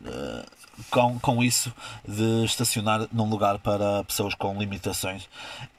Uh, 0.00 0.44
com, 0.90 1.18
com 1.18 1.42
isso 1.42 1.72
de 2.06 2.44
estacionar 2.44 3.06
num 3.12 3.28
lugar 3.28 3.58
para 3.58 4.04
pessoas 4.04 4.34
com 4.34 4.58
limitações. 4.58 5.28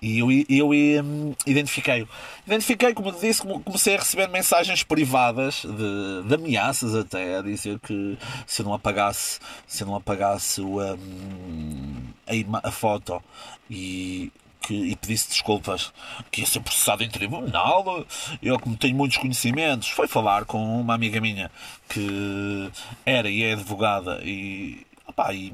E 0.02 0.20
eu, 0.20 0.28
eu 0.50 0.70
um, 1.04 1.34
identifiquei. 1.46 2.08
Identifiquei, 2.46 2.94
como 2.94 3.12
disse, 3.12 3.42
comecei 3.42 3.96
a 3.96 4.00
receber 4.00 4.28
mensagens 4.28 4.84
privadas 4.84 5.64
de, 5.64 6.28
de 6.28 6.36
ameaças 6.36 6.96
até 6.96 7.38
a 7.38 7.42
dizer 7.42 7.80
que 7.80 8.18
se 8.46 8.62
eu 8.62 8.66
não 8.66 8.74
apagasse, 8.74 9.40
se 9.66 9.86
não 9.86 9.96
apagasse 9.96 10.62
o, 10.62 10.82
um, 10.82 12.04
a, 12.28 12.68
a 12.68 12.72
foto 12.72 13.22
e 13.70 14.32
que, 14.68 14.74
e 14.74 14.96
pedisse 14.98 15.30
desculpas, 15.30 15.94
que 16.30 16.42
ia 16.42 16.48
ser 16.48 16.60
processado 16.60 17.04
em 17.04 17.10
tribunal. 17.10 18.06
Eu, 18.42 18.60
como 18.60 18.76
tenho 18.76 18.96
muitos 18.96 19.18
conhecimentos, 19.18 19.88
foi 19.90 20.08
falar 20.08 20.46
com 20.46 20.82
uma 20.82 20.94
amiga 20.94 21.22
minha 21.22 21.50
que 21.88 22.70
era 23.06 23.30
e 23.30 23.44
é 23.44 23.54
advogada 23.54 24.20
e, 24.24 24.86
opá, 25.18 25.34
e 25.34 25.52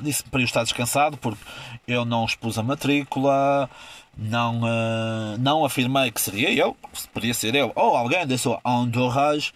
disse 0.00 0.24
para 0.24 0.40
eu 0.40 0.44
estar 0.44 0.62
descansado 0.62 1.18
porque 1.18 1.42
eu 1.86 2.06
não 2.06 2.24
expus 2.24 2.58
a 2.58 2.62
matrícula, 2.62 3.68
não, 4.16 4.62
uh, 4.62 5.38
não 5.38 5.64
afirmei 5.64 6.10
que 6.10 6.20
seria 6.20 6.50
eu, 6.50 6.74
podia 7.12 7.34
ser 7.34 7.54
eu 7.54 7.70
ou 7.74 7.94
alguém 7.94 8.26
da 8.26 8.38
sua 8.38 8.60
entourage. 8.64 9.52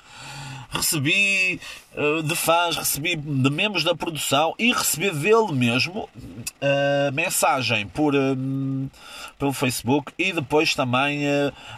Recebi 0.70 1.58
uh, 1.96 2.22
de 2.22 2.36
fãs, 2.36 2.76
recebi 2.76 3.16
de 3.16 3.50
membros 3.50 3.84
da 3.84 3.94
produção 3.94 4.54
e 4.58 4.70
recebi 4.70 5.10
dele 5.10 5.50
mesmo 5.50 6.00
uh, 6.02 7.12
mensagem 7.14 7.86
por, 7.86 8.12
pelo 9.38 9.52
Facebook 9.54 10.12
e 10.18 10.30
depois 10.30 10.74
também 10.74 11.22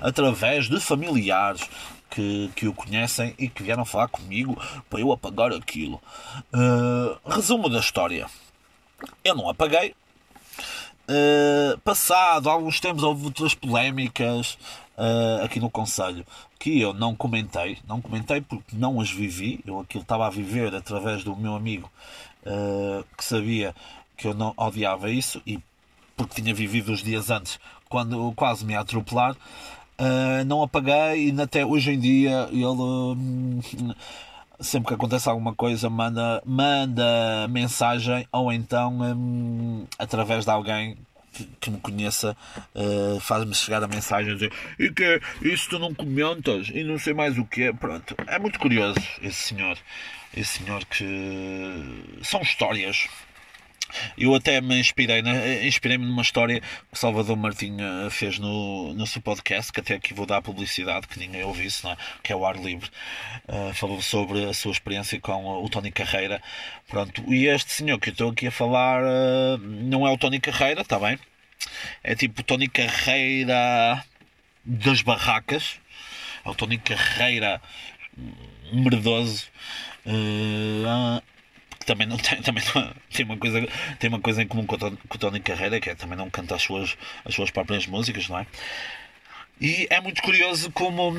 através 0.01 0.69
de 0.69 0.81
familiares 0.81 1.69
que, 2.11 2.51
que 2.57 2.67
o 2.69 2.75
conhecem 2.75 3.35
e 3.39 3.49
que 3.49 3.63
vieram 3.63 3.85
falar 3.85 4.09
comigo 4.09 4.61
para 4.89 5.01
eu 5.01 5.13
apagar 5.13 5.53
aquilo. 5.53 6.01
resumo 7.25 7.69
da 7.69 7.79
história. 7.79 8.27
Eu 9.25 9.35
não 9.35 9.49
apaguei, 9.49 9.95
Uh, 11.11 11.77
passado 11.81 12.49
alguns 12.49 12.79
tempos 12.79 13.03
houve 13.03 13.25
outras 13.25 13.53
polémicas 13.53 14.57
uh, 14.97 15.45
aqui 15.45 15.59
no 15.59 15.69
Conselho 15.69 16.25
que 16.57 16.81
eu 16.81 16.95
não 16.95 17.17
comentei, 17.17 17.79
não 17.89 18.01
comentei 18.01 18.41
porque 18.41 18.77
não 18.77 19.01
as 19.01 19.11
vivi, 19.11 19.59
eu 19.67 19.81
aquilo 19.81 20.03
estava 20.03 20.29
a 20.29 20.31
viver 20.31 20.73
através 20.73 21.25
do 21.25 21.35
meu 21.35 21.57
amigo 21.57 21.91
uh, 22.47 23.05
que 23.17 23.25
sabia 23.25 23.75
que 24.17 24.29
eu 24.29 24.35
não 24.35 24.55
odiava 24.57 25.11
isso 25.11 25.43
e 25.45 25.59
porque 26.17 26.41
tinha 26.41 26.55
vivido 26.55 26.93
os 26.93 27.03
dias 27.03 27.29
antes 27.29 27.59
quando 27.89 28.33
quase 28.37 28.65
me 28.65 28.75
ia 28.75 28.81
atropelar, 28.81 29.35
não 30.47 30.63
apaguei 30.63 31.31
e 31.31 31.41
até 31.41 31.65
hoje 31.65 31.93
em 31.93 31.99
dia 31.99 32.49
ele 32.51 33.63
sempre 34.61 34.89
que 34.89 34.95
acontece 34.95 35.29
alguma 35.29 35.55
coisa, 35.55 35.89
manda, 35.89 36.43
manda 36.45 37.49
mensagem 37.49 38.27
ou 38.31 38.53
então 38.53 39.01
um, 39.01 39.87
através 39.99 40.45
de 40.45 40.51
alguém 40.51 40.97
que, 41.33 41.45
que 41.61 41.71
me 41.71 41.79
conheça 41.79 42.37
uh, 42.75 43.21
faz-me 43.21 43.55
chegar 43.55 43.83
a 43.83 43.89
mensagem 43.89 44.35
dizer 44.35 44.53
e 44.79 44.91
que 44.91 45.21
isso 45.43 45.71
tu 45.71 45.79
não 45.79 45.95
comentas 45.95 46.69
e 46.69 46.85
não 46.85 46.99
sei 46.99 47.15
mais 47.15 47.39
o 47.39 47.45
que 47.45 47.73
Pronto, 47.73 48.15
é 48.27 48.39
muito 48.39 48.59
curioso 48.59 49.01
esse 49.23 49.49
senhor. 49.49 49.79
Esse 50.37 50.59
senhor 50.59 50.85
que 50.85 51.05
são 52.23 52.41
histórias 52.41 53.09
eu 54.17 54.35
até 54.35 54.61
me 54.61 54.79
inspirei, 54.79 55.23
né? 55.23 55.67
inspirei-me 55.67 56.05
numa 56.05 56.23
história 56.23 56.61
que 56.61 56.99
Salvador 56.99 57.37
Martinho 57.37 57.85
eh, 58.07 58.11
fez 58.11 58.39
no, 58.39 58.95
no 58.95 59.07
seu 59.07 59.23
podcast, 59.23 59.73
que 59.73 59.81
até 59.81 59.95
aqui 59.95 60.15
vou 60.15 60.27
dar 60.27 60.43
publicidade, 60.43 61.07
que 61.07 61.19
ninguém 61.19 61.43
ouvisse, 61.45 61.85
não 61.85 61.93
é? 61.93 61.97
que 62.23 62.33
é 62.33 62.37
o 62.37 62.45
Ar 62.45 62.57
Livre. 62.57 62.91
Uh, 63.49 63.75
falou 63.75 64.01
sobre 64.01 64.45
a 64.45 64.55
sua 64.55 64.73
experiência 64.73 65.21
com 65.21 65.65
o 65.65 65.69
Tony 65.69 65.91
Carreira. 65.91 66.43
Pronto, 66.89 67.23
e 67.33 67.47
este 67.47 67.73
senhor 67.73 67.99
que 67.99 68.11
eu 68.11 68.13
estou 68.13 68.31
aqui 68.31 68.47
a 68.47 68.51
falar 68.51 69.03
uh, 69.03 69.59
não 69.59 70.07
é 70.07 70.11
o 70.11 70.19
Tony 70.19 70.41
Carreira, 70.41 70.83
está 70.83 70.99
bem? 70.99 71.19
É 72.03 72.15
tipo 72.15 72.41
o 72.41 72.45
Tony 72.45 72.69
Carreira 72.69 74.05
das 74.65 75.03
barracas. 75.03 75.79
É 76.45 76.49
o 76.49 76.55
Tony 76.55 76.79
Carreira 76.79 77.61
merdoso. 78.73 79.47
Uh, 80.07 81.23
também 81.91 82.07
não 82.07 82.17
tem, 82.17 82.41
também 82.43 82.63
não, 82.73 82.93
tem 83.13 83.25
uma 83.25 83.37
coisa 83.37 83.69
tem 83.99 84.09
uma 84.09 84.21
coisa 84.21 84.43
em 84.43 84.47
comum 84.47 84.65
com 84.65 84.77
o, 84.77 84.79
com 84.79 85.15
o 85.15 85.19
Tony 85.19 85.41
Carreira 85.41 85.81
que 85.81 85.91
é 85.91 85.95
também 85.95 86.17
não 86.17 86.31
canta 86.31 86.55
as 86.55 86.63
suas 86.63 86.97
as 87.25 87.35
suas 87.35 87.51
próprias 87.51 87.87
músicas 87.87 88.29
não 88.29 88.39
é? 88.39 88.47
E 89.61 89.87
é 89.91 90.01
muito 90.01 90.23
curioso 90.23 90.71
como 90.71 91.13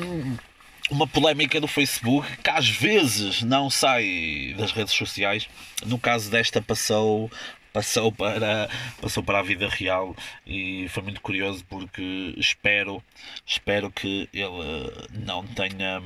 uma 0.90 1.06
polémica 1.06 1.60
do 1.60 1.68
Facebook 1.68 2.26
que 2.38 2.50
às 2.50 2.68
vezes 2.68 3.42
não 3.42 3.68
sai 3.68 4.54
das 4.56 4.72
redes 4.72 4.94
sociais 4.94 5.48
no 5.84 5.98
caso 5.98 6.30
desta 6.30 6.62
passou 6.62 7.30
passou 7.72 8.10
para 8.10 8.68
passou 9.00 9.22
para 9.22 9.38
a 9.38 9.42
vida 9.42 9.68
real. 9.68 10.14
E 10.46 10.88
foi 10.88 11.02
muito 11.02 11.20
curioso 11.20 11.64
porque 11.68 12.34
espero 12.36 13.02
espero 13.46 13.90
que 13.90 14.28
ele 14.32 15.08
não 15.24 15.46
tenha 15.46 16.02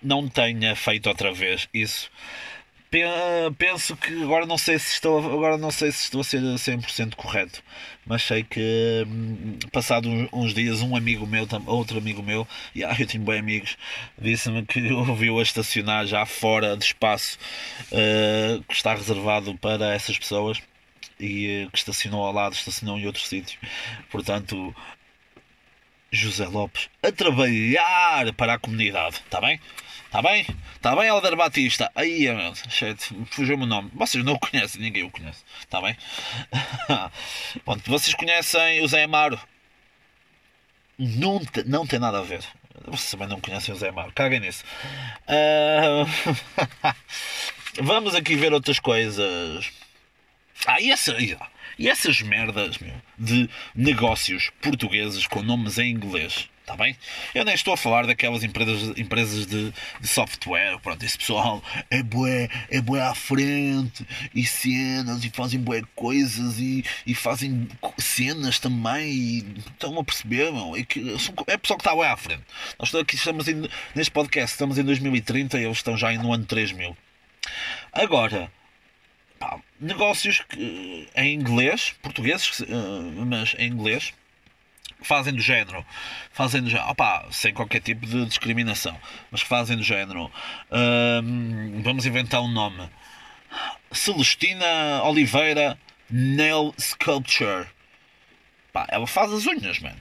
não 0.00 0.28
tenha 0.28 0.76
feito 0.76 1.08
outra 1.08 1.32
vez 1.32 1.68
isso 1.74 2.08
penso 3.58 3.96
que 3.96 4.22
agora 4.22 4.46
não 4.46 4.56
sei 4.56 4.78
se 4.78 4.94
estou 4.94 5.18
agora 5.18 5.58
não 5.58 5.70
sei 5.70 5.92
se 5.92 6.04
estou 6.04 6.22
a 6.22 6.24
ser 6.24 6.40
100% 6.40 7.14
correto 7.16 7.62
mas 8.06 8.22
sei 8.22 8.42
que 8.42 9.04
hum, 9.06 9.58
passado 9.70 10.08
uns 10.32 10.54
dias 10.54 10.80
um 10.80 10.96
amigo 10.96 11.26
meu 11.26 11.46
outro 11.66 11.98
amigo 11.98 12.22
meu 12.22 12.48
e 12.74 12.82
ah, 12.82 12.96
eu 12.98 13.06
tenho 13.06 13.24
bem 13.24 13.38
amigos 13.38 13.76
disse-me 14.18 14.64
que 14.64 14.80
ouviu 14.92 15.38
a 15.38 15.42
estacionar 15.42 16.06
já 16.06 16.24
fora 16.24 16.76
de 16.76 16.84
espaço 16.84 17.38
uh, 17.92 18.62
que 18.64 18.74
está 18.74 18.94
reservado 18.94 19.54
para 19.58 19.92
essas 19.92 20.18
pessoas 20.18 20.58
e 21.20 21.66
uh, 21.66 21.70
que 21.70 21.78
estacionou 21.78 22.24
ao 22.24 22.32
lado 22.32 22.54
estacionou 22.54 22.98
em 22.98 23.06
outro 23.06 23.22
sítio. 23.22 23.58
Portanto 24.10 24.74
José 26.10 26.46
Lopes 26.46 26.88
a 27.02 27.12
trabalhar 27.12 28.32
para 28.32 28.54
a 28.54 28.58
comunidade 28.58 29.16
está 29.16 29.42
bem 29.42 29.60
Está 30.08 30.22
bem? 30.22 30.46
Está 30.74 30.96
bem, 30.96 31.06
Helder 31.06 31.36
Batista? 31.36 31.92
Aí, 31.94 32.34
meu, 32.34 32.54
fugiu-me 33.26 33.64
o 33.64 33.66
nome. 33.66 33.90
Vocês 33.92 34.24
não 34.24 34.32
o 34.32 34.38
conhecem, 34.38 34.80
ninguém 34.80 35.02
o 35.02 35.10
conhece. 35.10 35.44
Está 35.60 35.82
bem? 35.82 35.94
Bom, 37.66 37.76
vocês 37.84 38.14
conhecem 38.14 38.80
o 38.80 38.88
Zé 38.88 39.04
Amaro? 39.04 39.38
Não, 40.98 41.42
não 41.66 41.86
tem 41.86 41.98
nada 41.98 42.20
a 42.20 42.22
ver. 42.22 42.42
Vocês 42.86 43.10
também 43.10 43.28
não 43.28 43.38
conhecem 43.38 43.74
o 43.74 43.76
Zé 43.76 43.90
Amaro. 43.90 44.10
Caguem 44.12 44.40
nisso. 44.40 44.64
Uh... 45.28 46.06
Vamos 47.82 48.14
aqui 48.14 48.34
ver 48.34 48.54
outras 48.54 48.80
coisas. 48.80 49.70
Ah, 50.66 50.80
e, 50.80 50.90
essa, 50.90 51.14
e 51.78 51.86
essas 51.86 52.22
merdas 52.22 52.78
meu, 52.78 52.94
de 53.18 53.48
negócios 53.74 54.50
portugueses 54.62 55.26
com 55.26 55.42
nomes 55.42 55.76
em 55.76 55.90
inglês? 55.90 56.48
Está 56.68 56.76
bem? 56.76 56.94
Eu 57.34 57.46
nem 57.46 57.54
estou 57.54 57.72
a 57.72 57.78
falar 57.78 58.06
daquelas 58.06 58.44
empresas, 58.44 58.92
empresas 58.98 59.46
de, 59.46 59.72
de 59.98 60.06
software. 60.06 60.78
Pronto, 60.80 61.02
esse 61.02 61.16
pessoal 61.16 61.62
é 61.90 62.02
bué, 62.02 62.50
é 62.68 62.78
bué 62.78 63.00
à 63.00 63.14
frente 63.14 64.06
e 64.34 64.44
cenas 64.44 65.24
e 65.24 65.30
fazem 65.30 65.58
bué 65.58 65.82
coisas 65.94 66.58
e, 66.58 66.84
e 67.06 67.14
fazem 67.14 67.66
cenas 67.96 68.58
também. 68.58 69.08
E 69.08 69.38
estão 69.66 69.98
a 69.98 70.04
perceber, 70.04 70.52
meu? 70.52 70.76
É, 70.76 70.84
que, 70.84 71.00
é 71.46 71.56
pessoal 71.56 71.78
que 71.78 71.88
está 71.88 71.94
bué 71.94 72.10
à 72.10 72.16
frente. 72.18 72.44
Nós 72.78 72.94
aqui 72.94 73.14
estamos 73.14 73.48
em, 73.48 73.66
neste 73.94 74.10
podcast, 74.10 74.52
estamos 74.52 74.76
em 74.76 74.84
2030 74.84 75.58
e 75.58 75.64
eles 75.64 75.78
estão 75.78 75.96
já 75.96 76.12
no 76.12 76.34
ano 76.34 76.44
3000. 76.44 76.94
Agora, 77.94 78.52
pá, 79.38 79.58
negócios 79.80 80.42
que, 80.46 81.08
em 81.16 81.32
inglês, 81.32 81.94
portugueses, 82.02 82.60
eh, 82.60 83.24
mas 83.24 83.56
em 83.58 83.70
inglês 83.70 84.12
fazem 85.02 85.32
do 85.32 85.40
género, 85.40 85.84
fazem 86.32 86.62
do 86.62 86.70
género, 86.70 86.90
opa, 86.90 87.26
sem 87.30 87.52
qualquer 87.52 87.80
tipo 87.80 88.06
de 88.06 88.26
discriminação, 88.26 88.98
mas 89.30 89.40
fazem 89.40 89.76
do 89.76 89.82
género, 89.82 90.30
hum, 90.70 91.80
vamos 91.82 92.06
inventar 92.06 92.40
um 92.40 92.48
nome, 92.48 92.88
Celestina 93.92 95.02
Oliveira 95.04 95.78
Nail 96.10 96.74
Sculpture, 96.78 97.66
Pá, 98.72 98.86
ela 98.90 99.06
faz 99.06 99.32
as 99.32 99.46
unhas, 99.46 99.78
mano. 99.80 99.96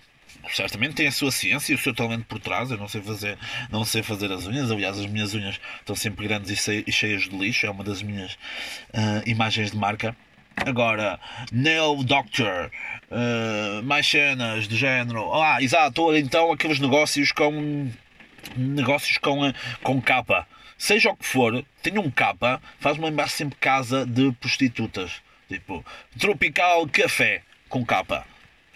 Certamente 0.53 0.95
tem 0.95 1.07
a 1.07 1.11
sua 1.11 1.31
ciência 1.31 1.73
e 1.73 1.75
o 1.75 1.77
seu 1.77 1.93
talento 1.93 2.25
por 2.25 2.39
trás. 2.39 2.71
Eu 2.71 2.77
não 2.77 2.87
sei 2.87 3.01
fazer, 3.01 3.37
não 3.69 3.83
sei 3.83 4.01
fazer 4.01 4.31
as 4.31 4.45
unhas. 4.45 4.71
Aliás, 4.71 4.97
as 4.97 5.05
minhas 5.05 5.33
unhas 5.33 5.59
estão 5.79 5.95
sempre 5.95 6.27
grandes 6.27 6.67
e 6.67 6.91
cheias 6.91 7.23
de 7.23 7.37
lixo. 7.37 7.65
É 7.65 7.69
uma 7.69 7.83
das 7.83 8.01
minhas 8.01 8.33
uh, 8.33 9.23
imagens 9.25 9.71
de 9.71 9.77
marca. 9.77 10.15
Agora, 10.65 11.19
Nail 11.51 12.03
Doctor, 12.03 12.71
uh, 13.11 13.83
mais 13.83 14.07
cenas 14.07 14.67
de 14.67 14.75
género. 14.75 15.33
Ah, 15.33 15.61
exato, 15.61 16.15
então 16.15 16.51
aqueles 16.51 16.79
negócios 16.79 17.31
com. 17.31 17.89
negócios 18.55 19.17
com, 19.17 19.53
com 19.83 20.01
capa. 20.01 20.47
Seja 20.77 21.09
o 21.09 21.15
que 21.15 21.25
for, 21.25 21.63
tenha 21.81 21.99
um 21.99 22.11
capa, 22.11 22.61
faz-me 22.79 23.05
lembrar 23.05 23.29
sempre 23.29 23.57
casa 23.59 24.05
de 24.05 24.31
prostitutas. 24.33 25.21
Tipo, 25.47 25.83
Tropical 26.19 26.87
Café 26.87 27.41
com 27.69 27.85
capa. 27.85 28.25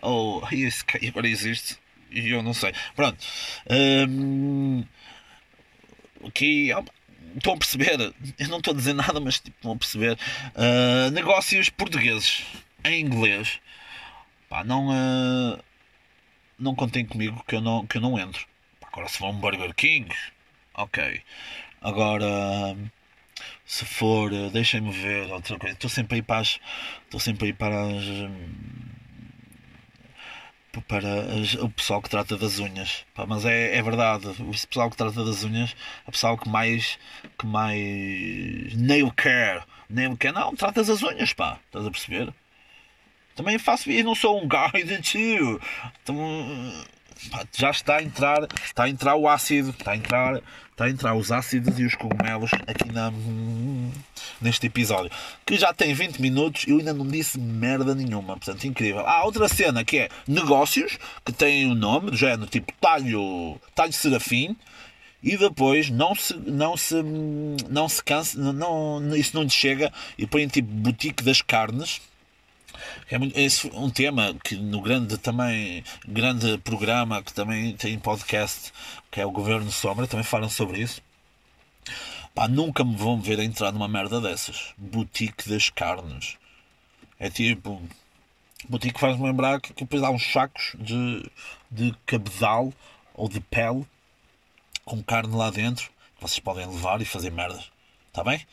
Ou, 0.02 0.42
oh, 0.42 0.48
esse 0.56 0.84
agora 1.08 1.28
existe 1.28 1.82
eu 2.12 2.44
não 2.44 2.54
sei. 2.54 2.74
Pronto. 2.96 3.18
Um, 3.70 4.84
aqui 6.26 6.70
estão 7.36 7.54
a 7.54 7.58
perceber, 7.58 8.14
eu 8.40 8.48
não 8.48 8.58
estou 8.58 8.74
a 8.74 8.78
dizer 8.78 8.94
nada, 8.94 9.20
mas 9.20 9.40
tipo, 9.40 9.56
estão 9.58 9.72
a 9.72 9.78
perceber. 9.78 10.18
Uh, 10.56 11.12
negócios 11.12 11.70
portugueses 11.70 12.44
em 12.84 13.02
inglês, 13.02 13.60
pá, 14.50 14.64
não, 14.64 14.90
uh, 14.90 15.60
não 16.58 16.76
contem 16.76 17.06
comigo 17.06 17.44
que 17.48 17.56
eu 17.56 17.62
não, 17.62 17.86
que 17.86 17.98
eu 17.98 18.02
não 18.02 18.18
entro. 18.18 18.46
Agora, 18.82 19.08
se 19.08 19.18
for 19.18 19.30
um 19.30 19.34
Burger 19.34 19.74
King, 19.74 20.14
ok. 20.74 21.22
Agora, 21.82 22.76
se 23.66 23.86
for, 23.86 24.30
deixem-me 24.52 24.92
ver 24.92 25.32
outra 25.32 25.58
coisa. 25.58 25.74
Estou 25.74 25.90
sempre 25.90 26.16
aí 26.16 26.22
para 26.22 26.40
as, 26.40 26.60
estou 27.06 27.20
sempre 27.20 27.48
aí 27.48 27.54
para 27.54 27.88
as 27.88 28.04
para 30.80 31.26
o 31.62 31.70
pessoal 31.70 32.02
que 32.02 32.10
trata 32.10 32.38
das 32.38 32.60
unhas. 32.60 33.06
Mas 33.28 33.46
é, 33.46 33.76
é 33.76 33.82
verdade, 33.82 34.28
o 34.40 34.68
pessoal 34.68 34.90
que 34.90 34.98
trata 34.98 35.26
das 35.26 35.44
unhas 35.44 35.76
o 36.08 36.12
pessoal 36.12 36.38
que 36.38 36.48
mais 36.48 36.98
que 37.38 37.46
mais 37.46 38.76
nail 38.76 39.12
care, 39.12 39.64
nail 39.90 40.16
care, 40.18 40.34
não, 40.34 40.56
tratas 40.56 40.90
as 40.90 41.04
unhas, 41.04 41.34
pá, 41.34 41.60
estás 41.66 41.86
a 41.86 41.92
perceber? 41.92 42.34
Também 43.36 43.58
faço 43.58 43.90
e 43.90 44.04
não 44.04 44.16
sou 44.16 44.42
um 44.42 44.48
guy 44.48 44.84
de 44.84 45.02
tio. 45.02 45.60
Então, 46.04 46.16
já 47.52 47.72
está 47.72 47.98
a 47.98 48.04
entrar, 48.04 48.48
está 48.64 48.84
a 48.84 48.90
entrar 48.90 49.16
o 49.16 49.28
ácido, 49.28 49.72
está 49.72 49.92
a 49.92 49.98
entrar, 49.98 50.42
está 50.72 50.86
a 50.86 50.90
entrar 50.90 51.16
os 51.16 51.32
ácidos 51.32 51.78
e 51.80 51.84
os 51.84 51.96
cogumelos 51.96 52.52
aqui 52.68 52.92
na, 52.92 53.12
neste 54.42 54.68
episódio, 54.68 55.12
que 55.46 55.58
já 55.58 55.74
tem 55.74 55.94
20 55.94 56.22
minutos 56.22 56.66
e 56.66 56.72
eu 56.72 56.80
ainda 56.80 56.94
não 56.94 57.08
disse 57.08 57.40
merda 57.40 57.94
nenhuma, 57.94 58.38
portanto, 58.38 58.66
incrível. 58.66 59.06
Há 59.06 59.24
outra 59.24 59.48
cena 59.48 59.84
que 59.84 60.00
é 60.00 60.10
negócios, 60.28 60.98
que 61.24 61.32
tem 61.32 61.68
o 61.68 61.72
um 61.72 61.76
nome, 61.76 62.12
do 62.12 62.18
género 62.18 62.48
tipo 62.48 62.72
talho, 62.80 63.60
talho 63.76 63.94
serafim, 63.94 64.56
e 65.24 65.38
depois 65.38 65.90
não 65.90 66.16
se 66.16 66.36
não 66.36 66.76
se 66.76 66.96
não 67.70 67.88
se 67.88 68.04
cansa 68.04 68.40
não, 68.40 69.16
isso 69.16 69.36
não 69.36 69.44
lhe 69.44 69.52
chega 69.52 69.94
e 70.18 70.26
põe 70.26 70.48
tipo 70.48 70.68
boutique 70.68 71.24
das 71.24 71.44
carnes 71.44 72.02
é, 73.10 73.18
muito, 73.18 73.38
é 73.38 73.48
um 73.74 73.90
tema 73.90 74.36
que 74.44 74.56
no 74.56 74.82
grande 74.82 75.18
também 75.18 75.84
grande 76.08 76.58
programa 76.60 77.22
que 77.22 77.34
também 77.34 77.76
tem 77.76 77.98
podcast 78.00 78.72
que 79.10 79.20
é 79.20 79.26
o 79.26 79.32
Governo 79.32 79.72
Sombra 79.72 80.08
também 80.08 80.24
falam 80.24 80.50
sobre 80.50 80.82
isso. 80.82 81.02
Pá, 82.34 82.48
nunca 82.48 82.84
me 82.84 82.96
vão 82.96 83.20
ver 83.20 83.40
entrar 83.40 83.74
numa 83.74 83.88
merda 83.88 84.22
dessas. 84.22 84.74
Boutique 84.78 85.50
das 85.50 85.70
carnes. 85.70 86.38
É 87.20 87.30
tipo. 87.30 87.82
Boutique 88.70 89.00
faz-me 89.00 89.26
lembrar 89.26 89.60
que, 89.60 89.74
que 89.74 89.84
depois 89.84 90.02
há 90.04 90.10
uns 90.10 90.32
sacos 90.32 90.76
de, 90.80 91.30
de 91.70 91.94
cabedal 92.06 92.72
ou 93.14 93.28
de 93.28 93.42
pele 93.42 93.86
com 94.86 95.04
carne 95.04 95.36
lá 95.36 95.50
dentro 95.50 95.90
que 96.16 96.22
vocês 96.22 96.40
podem 96.40 96.66
levar 96.66 97.02
e 97.02 97.06
fazer 97.06 97.32
merdas. 97.32 97.70
Está 98.08 98.24
bem? 98.24 98.46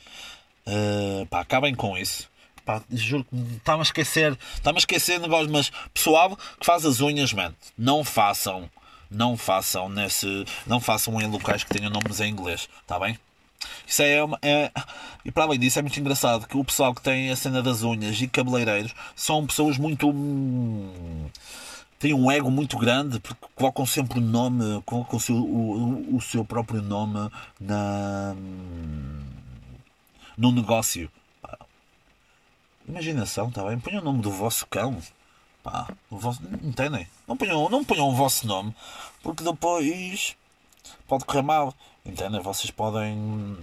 Uh, 0.67 1.27
pá, 1.27 1.41
acabem 1.41 1.75
com 1.75 1.97
isso. 1.97 2.31
Pá, 2.69 2.83
juro 2.91 3.25
que 3.25 3.35
está-me 3.57 3.79
a 3.79 3.83
esquecer, 3.83 4.39
está-me 4.55 4.77
a 4.77 4.79
esquecer 4.79 5.19
negócio, 5.19 5.51
mas 5.51 5.73
pessoal 5.95 6.37
que 6.37 6.67
faz 6.67 6.85
as 6.85 7.01
unhas, 7.01 7.33
man, 7.33 7.55
não 7.79 8.05
façam, 8.05 8.69
não 9.11 9.39
façam 9.39 9.89
nesse, 9.89 10.45
não 10.67 10.79
façam 10.79 11.19
em 11.19 11.27
locais 11.27 11.65
que 11.65 11.71
tenham 11.71 11.91
nomes 11.91 12.21
em 12.21 12.31
inglês, 12.31 12.69
está 12.83 12.99
bem? 12.99 13.19
Isso 13.87 14.03
é, 14.03 14.23
uma, 14.23 14.39
é, 14.43 14.71
e 15.25 15.33
para 15.33 15.45
além 15.45 15.59
disso 15.59 15.79
é 15.79 15.83
muito 15.83 15.99
engraçado 15.99 16.47
que 16.47 16.59
o 16.59 16.63
pessoal 16.63 16.95
que 16.95 17.01
tem 17.01 17.31
a 17.31 17.37
cena 17.37 17.63
das 17.63 17.83
unhas 17.83 18.21
e 18.21 18.29
cabeleireiros 18.29 18.95
são 19.17 19.47
pessoas 19.47 19.79
muito 19.79 20.13
têm 21.99 22.13
um 22.13 22.31
ego 22.31 22.51
muito 22.51 22.77
grande 22.77 23.19
porque 23.19 23.47
colocam 23.55 23.87
sempre 23.87 24.19
o 24.19 24.23
nome, 24.23 24.83
colocam 24.85 25.17
o 25.17 25.21
seu, 25.21 25.37
o, 25.37 26.17
o 26.17 26.21
seu 26.21 26.45
próprio 26.45 26.83
nome 26.83 27.31
na, 27.59 28.37
no 30.37 30.53
negócio 30.53 31.11
imaginação, 32.89 33.49
está 33.49 33.65
bem? 33.65 33.79
Ponham 33.79 34.01
o 34.01 34.05
nome 34.05 34.23
do 34.23 34.31
vosso 34.31 34.67
cão. 34.67 35.01
Pá, 35.63 35.89
o 36.11 36.17
vosso, 36.17 36.41
entendem? 36.63 37.07
Não 37.27 37.37
ponham, 37.37 37.69
não 37.69 37.85
ponham 37.85 38.09
o 38.09 38.15
vosso 38.15 38.47
nome, 38.47 38.75
porque 39.23 39.45
depois 39.45 40.37
pode 41.07 41.25
correr 41.25 41.43
mal. 41.43 41.75
Entendem? 42.05 42.41
Vocês 42.41 42.71
podem. 42.71 43.59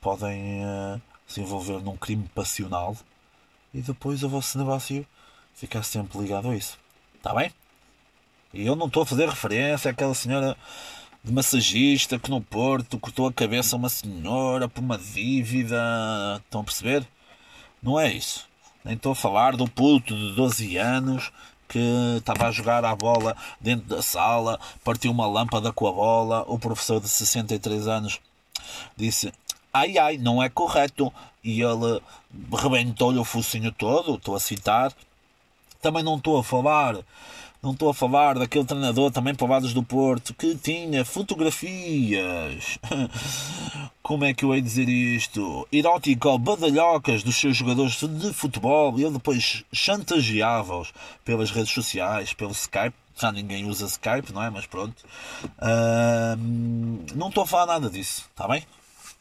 podem 0.00 0.64
uh, 0.64 1.00
se 1.26 1.40
envolver 1.40 1.80
num 1.80 1.96
crime 1.96 2.28
passional 2.34 2.96
e 3.72 3.80
depois 3.80 4.22
o 4.22 4.28
vosso 4.28 4.58
negócio 4.58 5.06
ficar 5.54 5.82
sempre 5.82 6.18
ligado 6.18 6.50
a 6.50 6.56
isso. 6.56 6.78
Está 7.16 7.34
bem? 7.34 7.50
E 8.52 8.66
eu 8.66 8.76
não 8.76 8.86
estou 8.88 9.04
a 9.04 9.06
fazer 9.06 9.28
referência 9.28 9.90
àquela 9.90 10.14
senhora 10.14 10.56
de 11.24 11.32
massagista 11.32 12.18
que 12.18 12.30
no 12.30 12.40
Porto 12.40 12.98
cortou 12.98 13.26
a 13.28 13.32
cabeça 13.32 13.74
a 13.74 13.78
uma 13.78 13.88
senhora 13.88 14.68
por 14.68 14.82
uma 14.82 14.98
dívida. 14.98 15.78
Estão 16.44 16.60
a 16.60 16.64
perceber? 16.64 17.06
Não 17.82 17.98
é 17.98 18.12
isso. 18.12 18.46
Nem 18.84 18.94
estou 18.94 19.12
a 19.12 19.16
falar 19.16 19.56
do 19.56 19.68
puto 19.68 20.14
de 20.14 20.34
12 20.34 20.76
anos 20.76 21.32
que 21.68 21.80
estava 22.18 22.46
a 22.46 22.50
jogar 22.50 22.84
a 22.84 22.94
bola 22.94 23.36
dentro 23.60 23.88
da 23.88 24.02
sala, 24.02 24.60
partiu 24.84 25.10
uma 25.10 25.26
lâmpada 25.26 25.72
com 25.72 25.86
a 25.86 25.92
bola. 25.92 26.44
O 26.46 26.58
professor 26.58 27.00
de 27.00 27.08
63 27.08 27.88
anos 27.88 28.20
disse: 28.96 29.32
Ai 29.72 29.98
ai, 29.98 30.16
não 30.18 30.42
é 30.42 30.48
correto. 30.48 31.12
E 31.42 31.60
ele 31.60 32.00
rebentou-lhe 32.52 33.18
o 33.18 33.24
focinho 33.24 33.72
todo. 33.72 34.14
Estou 34.14 34.36
a 34.36 34.40
citar. 34.40 34.92
Também 35.80 36.04
não 36.04 36.16
estou 36.16 36.38
a 36.38 36.44
falar 36.44 36.96
não 37.62 37.70
estou 37.70 37.88
a 37.88 37.94
falar 37.94 38.36
daquele 38.36 38.64
treinador 38.64 39.12
também 39.12 39.36
pavados 39.36 39.72
do 39.72 39.84
Porto 39.84 40.34
que 40.34 40.56
tinha 40.56 41.04
fotografias. 41.04 42.76
Como 44.12 44.26
é 44.26 44.34
que 44.34 44.44
eu 44.44 44.54
hei 44.54 44.60
dizer 44.60 44.90
isto? 44.90 45.66
Erótico 45.72 46.36
badalhocas 46.36 47.22
dos 47.22 47.34
seus 47.34 47.56
jogadores 47.56 47.94
de 47.94 48.34
futebol 48.34 49.00
e 49.00 49.04
ele 49.04 49.14
depois 49.14 49.64
chantageava-os 49.72 50.92
pelas 51.24 51.50
redes 51.50 51.72
sociais, 51.72 52.34
pelo 52.34 52.50
Skype. 52.50 52.94
Já 53.16 53.32
ninguém 53.32 53.64
usa 53.64 53.86
Skype, 53.86 54.30
não 54.30 54.42
é? 54.42 54.50
Mas 54.50 54.66
pronto. 54.66 55.02
Uh, 55.56 56.36
não 57.14 57.28
estou 57.28 57.44
a 57.44 57.46
falar 57.46 57.64
nada 57.64 57.88
disso, 57.88 58.28
está 58.30 58.46
bem? 58.46 58.66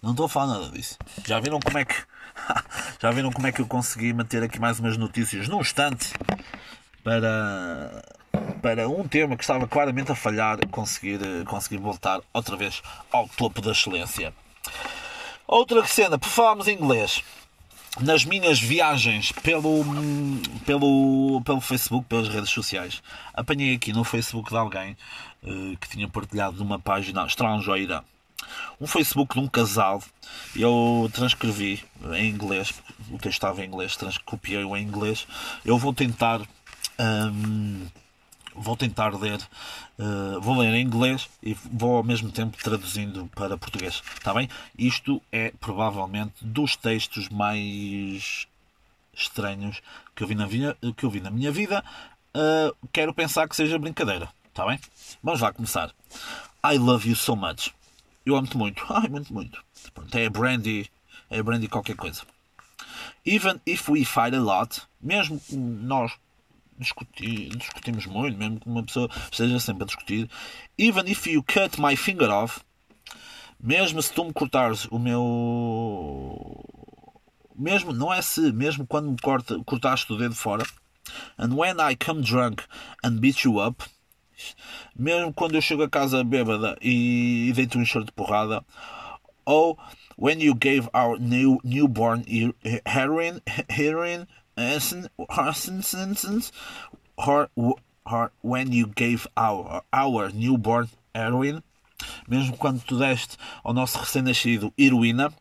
Não 0.02 0.12
estou 0.12 0.26
a 0.26 0.30
falar 0.30 0.60
nada 0.60 0.70
disso. 0.72 0.98
Já 1.26 1.40
viram 1.40 1.62
como 1.62 1.78
é 1.78 1.86
que. 1.86 1.96
Já 3.02 3.12
viram 3.12 3.32
como 3.32 3.48
é 3.48 3.54
que 3.54 3.62
eu 3.62 3.68
consegui 3.68 4.12
manter 4.12 4.44
aqui 4.44 4.60
mais 4.60 4.78
umas 4.78 4.98
notícias 4.98 5.48
num 5.48 5.62
instante 5.62 6.10
para 7.02 8.04
para 8.62 8.90
um 8.90 9.08
tema 9.08 9.38
que 9.38 9.44
estava 9.44 9.66
claramente 9.70 10.12
a 10.12 10.16
falhar, 10.16 10.60
conseguir, 10.68 11.20
conseguir 11.46 11.78
voltar 11.78 12.20
outra 12.34 12.58
vez 12.58 12.82
ao 13.10 13.30
topo 13.30 13.62
da 13.62 13.72
excelência. 13.72 14.34
Outra 15.48 15.86
cena, 15.86 16.18
por 16.18 16.30
falarmos 16.30 16.68
em 16.68 16.76
inglês, 16.76 17.24
nas 18.00 18.24
minhas 18.24 18.60
viagens 18.60 19.32
pelo, 19.32 19.84
pelo, 20.66 21.42
pelo 21.44 21.62
Facebook, 21.62 22.06
pelas 22.08 22.30
redes 22.30 22.50
sociais, 22.50 23.02
apanhei 23.34 23.76
aqui 23.76 23.92
no 23.92 24.04
Facebook 24.04 24.50
de 24.50 24.58
alguém 24.58 24.96
uh, 25.44 25.78
que 25.78 25.90
tinha 25.90 26.08
partilhado 26.08 26.58
numa 26.58 26.80
página 26.80 27.26
estrangeira 27.26 28.04
um 28.80 28.88
Facebook 28.88 29.36
de 29.36 29.40
um 29.40 29.48
casal. 29.48 30.02
Eu 30.56 31.10
transcrevi 31.14 31.84
em 32.14 32.30
inglês, 32.30 32.74
o 33.10 33.18
texto 33.18 33.34
estava 33.34 33.64
em 33.64 33.68
inglês, 33.68 33.98
copiei-o 34.26 34.76
em 34.76 34.84
inglês. 34.84 35.28
Eu 35.66 35.78
vou 35.78 35.94
tentar. 35.94 36.42
Um, 37.00 37.88
vou 38.56 38.76
tentar 38.76 39.10
ler, 39.10 39.40
uh, 40.00 40.40
vou 40.42 40.58
ler 40.58 40.74
em 40.74 40.82
inglês 40.82 41.30
e 41.42 41.54
vou 41.54 41.98
ao 41.98 42.04
mesmo 42.04 42.32
tempo 42.32 42.58
traduzindo 42.58 43.30
para 43.36 43.58
português, 43.58 44.02
está 44.14 44.34
bem? 44.34 44.50
Isto 44.78 45.22
é 45.32 45.52
provavelmente 45.60 46.34
dos 46.42 46.76
textos 46.76 47.30
mais 47.30 48.48
estranhos 49.14 49.82
que 50.16 50.24
eu 50.24 50.28
vi 50.28 50.36
na, 50.36 50.48
minha, 50.48 50.76
que 50.96 51.04
eu 51.04 51.10
vi 51.10 51.20
na 51.20 51.32
minha 51.32 51.52
vida. 51.52 51.84
Uh, 52.36 52.76
quero 52.92 53.14
pensar 53.14 53.48
que 53.48 53.56
seja 53.56 53.78
brincadeira, 53.78 54.30
está 54.48 54.66
bem? 54.66 54.80
Vamos 55.22 55.42
lá 55.42 55.52
começar. 55.52 55.94
I 56.64 56.78
love 56.78 57.10
you 57.10 57.16
so 57.16 57.36
much. 57.36 57.74
Eu 58.26 58.36
amo-te 58.36 58.56
muito. 58.58 58.86
Ai, 58.90 59.08
muito, 59.10 59.34
muito. 59.34 59.64
Pronto, 59.94 60.16
é 60.16 60.30
Brandy, 60.30 60.90
é 61.30 61.42
Brandy 61.42 61.68
qualquer 61.68 61.96
coisa. 61.96 62.22
Even 63.26 63.60
if 63.66 63.90
we 63.90 64.04
fight 64.04 64.36
a 64.36 64.40
lot, 64.40 64.82
mesmo 65.02 65.42
nós 65.52 66.12
discutimos 66.82 68.06
muito, 68.06 68.38
mesmo 68.38 68.60
que 68.60 68.68
uma 68.68 68.84
pessoa 68.84 69.10
esteja 69.32 69.60
sempre 69.60 69.84
a 69.84 69.86
discutir. 69.86 70.30
Even 70.78 71.10
if 71.10 71.28
you 71.28 71.44
cut 71.44 71.80
my 71.80 71.96
finger 71.96 72.30
off, 72.30 72.62
mesmo 73.60 74.02
se 74.02 74.12
tu 74.12 74.26
me 74.26 74.34
cortares 74.34 74.86
o 74.90 74.98
meu. 74.98 76.66
Mesmo, 77.56 77.94
não 77.94 78.12
é 78.12 78.22
se, 78.22 78.52
mesmo 78.52 78.88
quando 78.88 79.12
me 79.12 79.18
corta, 79.20 79.60
cortaste 79.64 80.12
o 80.12 80.18
dedo 80.18 80.34
fora. 80.34 80.66
And 81.38 81.54
when 81.56 81.78
I 81.80 81.96
come 81.96 82.22
drunk 82.22 82.64
and 83.04 83.20
beat 83.20 83.44
you 83.44 83.60
up, 83.60 83.84
mesmo 84.98 85.34
quando 85.34 85.56
eu 85.56 85.62
chego 85.62 85.84
a 85.84 85.90
casa 85.90 86.24
bêbada 86.24 86.78
e, 86.82 87.50
e 87.50 87.54
deito 87.54 87.78
um 87.78 87.82
enxerto 87.82 88.08
de 88.08 88.12
porrada, 88.14 88.66
ou 89.46 89.78
when 90.18 90.42
you 90.42 90.56
gave 90.56 90.90
our 90.94 91.20
new 91.20 91.60
newborn 91.64 92.24
heroin, 92.86 93.42
heroin 93.70 94.20
her, 94.20 94.20
her, 94.20 94.28
when 98.42 98.72
you 98.72 98.88
gave 98.88 99.28
our, 99.38 99.84
our 99.94 100.30
newborn 100.32 100.90
heroin, 101.14 101.64
mesmo 102.28 102.58
quando 102.58 102.82
tu 102.82 102.98
deste 102.98 103.38
ao 103.64 103.74
nosso 103.74 103.98
recém-nascido 104.00 104.74
heroína, 104.78 105.34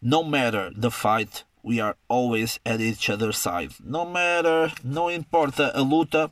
no 0.00 0.22
matter 0.22 0.72
the 0.76 0.90
fight, 0.90 1.44
we 1.62 1.80
are 1.80 1.96
always 2.08 2.58
at 2.64 2.80
each 2.80 3.10
other's 3.10 3.38
side. 3.38 3.74
No 3.84 4.04
matter, 4.04 4.72
não 4.84 5.10
importa 5.10 5.72
a 5.74 5.80
luta, 5.80 6.30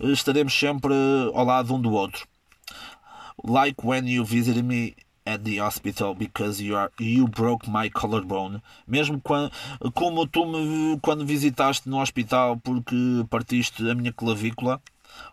estaremos 0.00 0.52
sempre 0.52 0.94
ao 1.34 1.44
lado 1.44 1.74
um 1.74 1.80
do 1.80 1.92
outro. 1.92 2.26
Like 3.44 3.82
when 3.84 4.06
you 4.06 4.24
visited 4.24 4.64
me 4.64 4.94
at 5.24 5.44
the 5.44 5.58
hospital 5.58 6.14
because 6.14 6.60
you 6.60 6.76
are 6.76 6.90
you 6.98 7.28
broke 7.28 7.66
my 7.68 7.88
collarbone. 7.88 8.62
Mesmo 8.88 9.20
quando, 9.22 9.50
como 9.94 10.26
tu 10.26 10.44
me 10.46 10.98
quando 11.00 11.24
visitaste 11.24 11.88
no 11.88 11.98
hospital 11.98 12.56
porque 12.62 13.24
partiste 13.30 13.88
a 13.88 13.94
minha 13.94 14.12
clavícula 14.12 14.80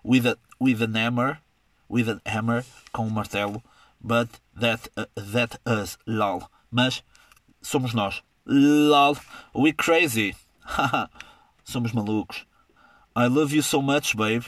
with 0.04 0.26
a, 0.26 0.38
with 0.60 0.82
an 0.82 0.96
hammer, 0.96 1.40
with 1.88 2.10
an 2.10 2.22
hammer 2.26 2.64
com 2.92 3.08
um 3.08 3.10
martelo, 3.10 3.64
but 4.02 4.30
that 4.56 4.88
uh, 4.98 5.06
that 5.16 5.60
us 5.66 5.98
lol. 6.06 6.50
Mas 6.72 7.04
somos 7.62 7.94
nós. 7.94 8.22
Lol, 8.46 9.18
we 9.54 9.74
crazy. 9.74 10.36
somos 11.66 11.92
malucos. 11.92 12.46
I 13.16 13.28
love 13.28 13.52
you 13.52 13.62
so 13.62 13.82
much, 13.82 14.16
babe. 14.16 14.44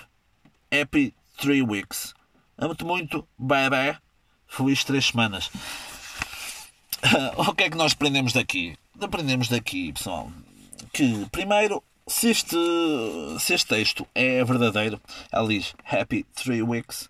Happy 0.71 1.13
three 1.37 1.61
weeks. 1.61 2.13
Amo-te 2.57 2.85
muito, 2.85 3.27
bebê. 3.37 3.97
Feliz 4.51 4.83
três 4.83 5.05
semanas. 5.05 5.49
o 7.37 7.55
que 7.55 7.63
é 7.63 7.69
que 7.69 7.77
nós 7.77 7.93
aprendemos 7.93 8.33
daqui? 8.33 8.77
Aprendemos 8.99 9.47
daqui, 9.47 9.93
pessoal, 9.93 10.29
que 10.91 11.25
primeiro, 11.31 11.81
se 12.05 12.31
este, 12.31 12.57
se 13.39 13.53
este 13.53 13.65
texto 13.65 14.05
é 14.13 14.43
verdadeiro, 14.43 14.99
ela 15.31 15.47
diz 15.47 15.73
Happy 15.89 16.25
Three 16.35 16.61
Weeks. 16.61 17.09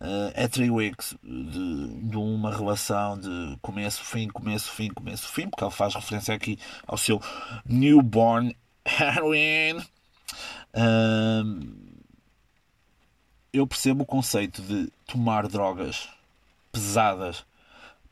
Uh, 0.00 0.32
é 0.32 0.48
three 0.48 0.70
weeks 0.70 1.14
de, 1.22 1.88
de, 2.08 2.16
uma 2.16 2.50
relação 2.50 3.20
de 3.20 3.58
começo, 3.60 4.02
fim, 4.02 4.28
começo, 4.28 4.70
fim, 4.72 4.88
começo, 4.88 5.28
fim, 5.28 5.50
porque 5.50 5.62
ela 5.62 5.70
faz 5.70 5.94
referência 5.94 6.34
aqui 6.34 6.58
ao 6.86 6.96
seu 6.96 7.20
newborn 7.66 8.56
heroin. 8.98 9.76
Uh, 10.72 11.76
eu 13.52 13.66
percebo 13.66 14.04
o 14.04 14.06
conceito 14.06 14.62
de 14.62 14.90
tomar 15.06 15.46
drogas 15.46 16.08
pesadas 16.72 17.44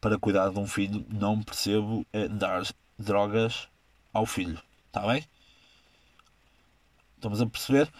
para 0.01 0.19
cuidar 0.19 0.51
de 0.51 0.59
um 0.59 0.67
filho, 0.67 1.05
não 1.11 1.43
percebo 1.43 2.07
é 2.13 2.29
dar 2.29 2.63
drogas 2.99 3.69
ao 4.13 4.27
filho. 4.27 4.61
Está 4.87 5.07
bem? 5.07 5.25
Estamos 7.17 7.41
a 7.41 7.47
perceber? 7.47 7.93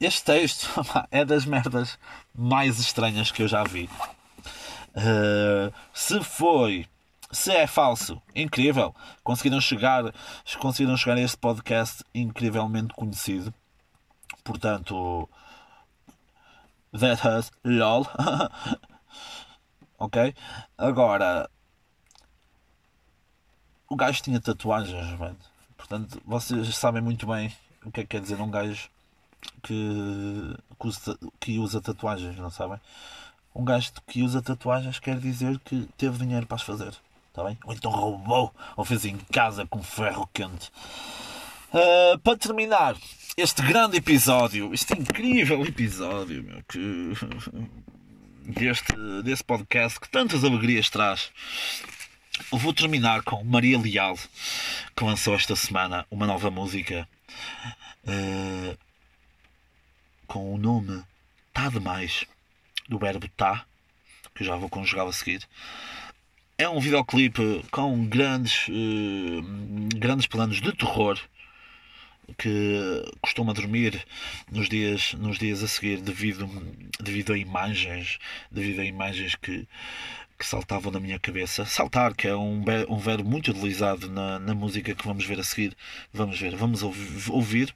Este 0.00 0.24
texto 0.24 0.68
é 1.10 1.24
das 1.24 1.44
merdas 1.44 1.98
mais 2.34 2.78
estranhas 2.78 3.30
que 3.30 3.42
eu 3.42 3.48
já 3.48 3.62
vi. 3.64 3.88
Uh, 4.96 5.72
se 5.92 6.22
foi, 6.22 6.86
se 7.30 7.52
é 7.52 7.66
falso, 7.66 8.20
incrível. 8.34 8.94
Conseguiram 9.22 9.60
chegar, 9.60 10.12
conseguiram 10.58 10.96
chegar 10.96 11.16
a 11.16 11.20
este 11.20 11.36
podcast 11.36 12.04
incrivelmente 12.14 12.94
conhecido. 12.94 13.52
Portanto, 14.42 15.28
That 16.92 17.26
Has 17.26 17.50
LOL. 17.64 18.06
ok? 20.04 20.34
Agora, 20.76 21.48
o 23.88 23.96
gajo 23.96 24.22
tinha 24.22 24.40
tatuagens, 24.40 25.18
mano. 25.18 25.36
Portanto, 25.76 26.20
vocês 26.24 26.76
sabem 26.76 27.02
muito 27.02 27.26
bem 27.26 27.54
o 27.84 27.90
que 27.90 28.00
é 28.00 28.02
que 28.02 28.10
quer 28.10 28.20
dizer 28.20 28.40
um 28.40 28.50
gajo 28.50 28.88
que, 29.62 30.56
que, 30.80 30.86
usa, 30.86 31.18
que 31.38 31.58
usa 31.58 31.80
tatuagens, 31.80 32.36
não 32.36 32.50
sabem? 32.50 32.80
Um 33.54 33.64
gajo 33.64 33.92
que 34.06 34.22
usa 34.22 34.42
tatuagens 34.42 34.98
quer 34.98 35.18
dizer 35.18 35.58
que 35.60 35.88
teve 35.96 36.18
dinheiro 36.18 36.46
para 36.46 36.56
as 36.56 36.62
fazer, 36.62 36.94
está 37.28 37.44
bem? 37.44 37.58
Ou 37.64 37.72
então 37.72 37.90
roubou, 37.90 38.52
ou 38.76 38.84
fez 38.84 39.04
em 39.04 39.16
casa 39.16 39.66
com 39.66 39.82
ferro 39.82 40.28
quente. 40.32 40.72
Uh, 41.72 42.18
para 42.20 42.38
terminar, 42.38 42.96
este 43.36 43.62
grande 43.62 43.96
episódio, 43.96 44.72
este 44.72 44.94
incrível 44.94 45.64
episódio 45.66 46.42
meu, 46.42 46.62
que, 46.68 47.12
deste, 48.44 48.94
desse 49.22 49.42
podcast 49.42 49.98
que 49.98 50.08
tantas 50.08 50.44
alegrias 50.44 50.90
traz. 50.90 51.30
Eu 52.52 52.58
vou 52.58 52.72
terminar 52.72 53.22
com 53.22 53.42
Maria 53.44 53.78
Leal, 53.78 54.18
que 54.94 55.04
lançou 55.04 55.34
esta 55.34 55.56
semana 55.56 56.06
uma 56.10 56.26
nova 56.26 56.50
música 56.50 57.08
uh, 58.04 58.78
com 60.26 60.54
o 60.54 60.58
nome 60.58 61.02
Tá 61.52 61.68
Demais, 61.68 62.24
do 62.88 62.98
verbo 62.98 63.28
tá, 63.36 63.64
que 64.34 64.44
já 64.44 64.56
vou 64.56 64.68
conjugar 64.68 65.06
a 65.06 65.12
seguir. 65.12 65.46
É 66.58 66.68
um 66.68 66.80
videoclipe 66.80 67.64
com 67.70 68.04
grandes, 68.06 68.68
uh, 68.68 69.42
grandes 69.96 70.26
planos 70.26 70.60
de 70.60 70.72
terror 70.72 71.18
que 72.38 73.12
costuma 73.20 73.52
dormir 73.52 74.04
nos 74.50 74.68
dias, 74.68 75.14
nos 75.14 75.38
dias 75.38 75.62
a 75.62 75.68
seguir 75.68 76.00
devido, 76.00 76.48
devido 77.00 77.32
a 77.32 77.38
imagens, 77.38 78.18
devido 78.50 78.80
a 78.80 78.84
imagens 78.84 79.34
que, 79.34 79.66
que 80.38 80.46
saltavam 80.46 80.90
na 80.92 81.00
minha 81.00 81.18
cabeça. 81.18 81.64
Saltar, 81.64 82.14
que 82.14 82.26
é 82.26 82.34
um, 82.34 82.64
um 82.88 82.98
verbo 82.98 83.28
muito 83.28 83.50
utilizado 83.50 84.10
na, 84.10 84.38
na 84.38 84.54
música 84.54 84.94
que 84.94 85.06
vamos 85.06 85.24
ver 85.24 85.38
a 85.38 85.44
seguir. 85.44 85.76
Vamos 86.12 86.38
ver, 86.38 86.56
vamos 86.56 86.82
ouvir. 87.28 87.74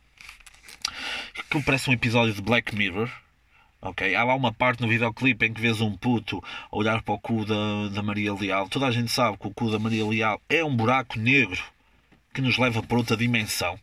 Que 1.50 1.62
parece 1.62 1.90
um 1.90 1.92
episódio 1.92 2.34
de 2.34 2.42
Black 2.42 2.74
Mirror. 2.74 3.11
Ok, 3.80 4.12
há 4.12 4.24
lá 4.24 4.34
uma 4.34 4.52
parte 4.52 4.80
no 4.82 4.88
videoclipe 4.88 5.46
em 5.46 5.52
que 5.52 5.61
vês 5.61 5.80
um 5.80 5.96
puto 5.96 6.42
olhar 6.72 7.00
para 7.00 7.14
o 7.14 7.18
cu 7.18 7.44
da, 7.44 7.88
da 7.94 8.02
Maria 8.02 8.34
Leal. 8.34 8.68
Toda 8.68 8.87
a 8.87 8.90
gente 8.90 9.11
sabe 9.11 9.38
que 9.38 9.46
o 9.46 9.54
cu 9.54 9.70
da 9.70 9.78
Maria 9.78 10.04
Leal 10.04 10.40
é 10.48 10.64
um 10.64 10.74
buraco 10.74 11.16
negro 11.16 11.62
que 12.34 12.40
nos 12.40 12.58
leva 12.58 12.82
para 12.82 12.96
outra 12.96 13.16
dimensão 13.16 13.78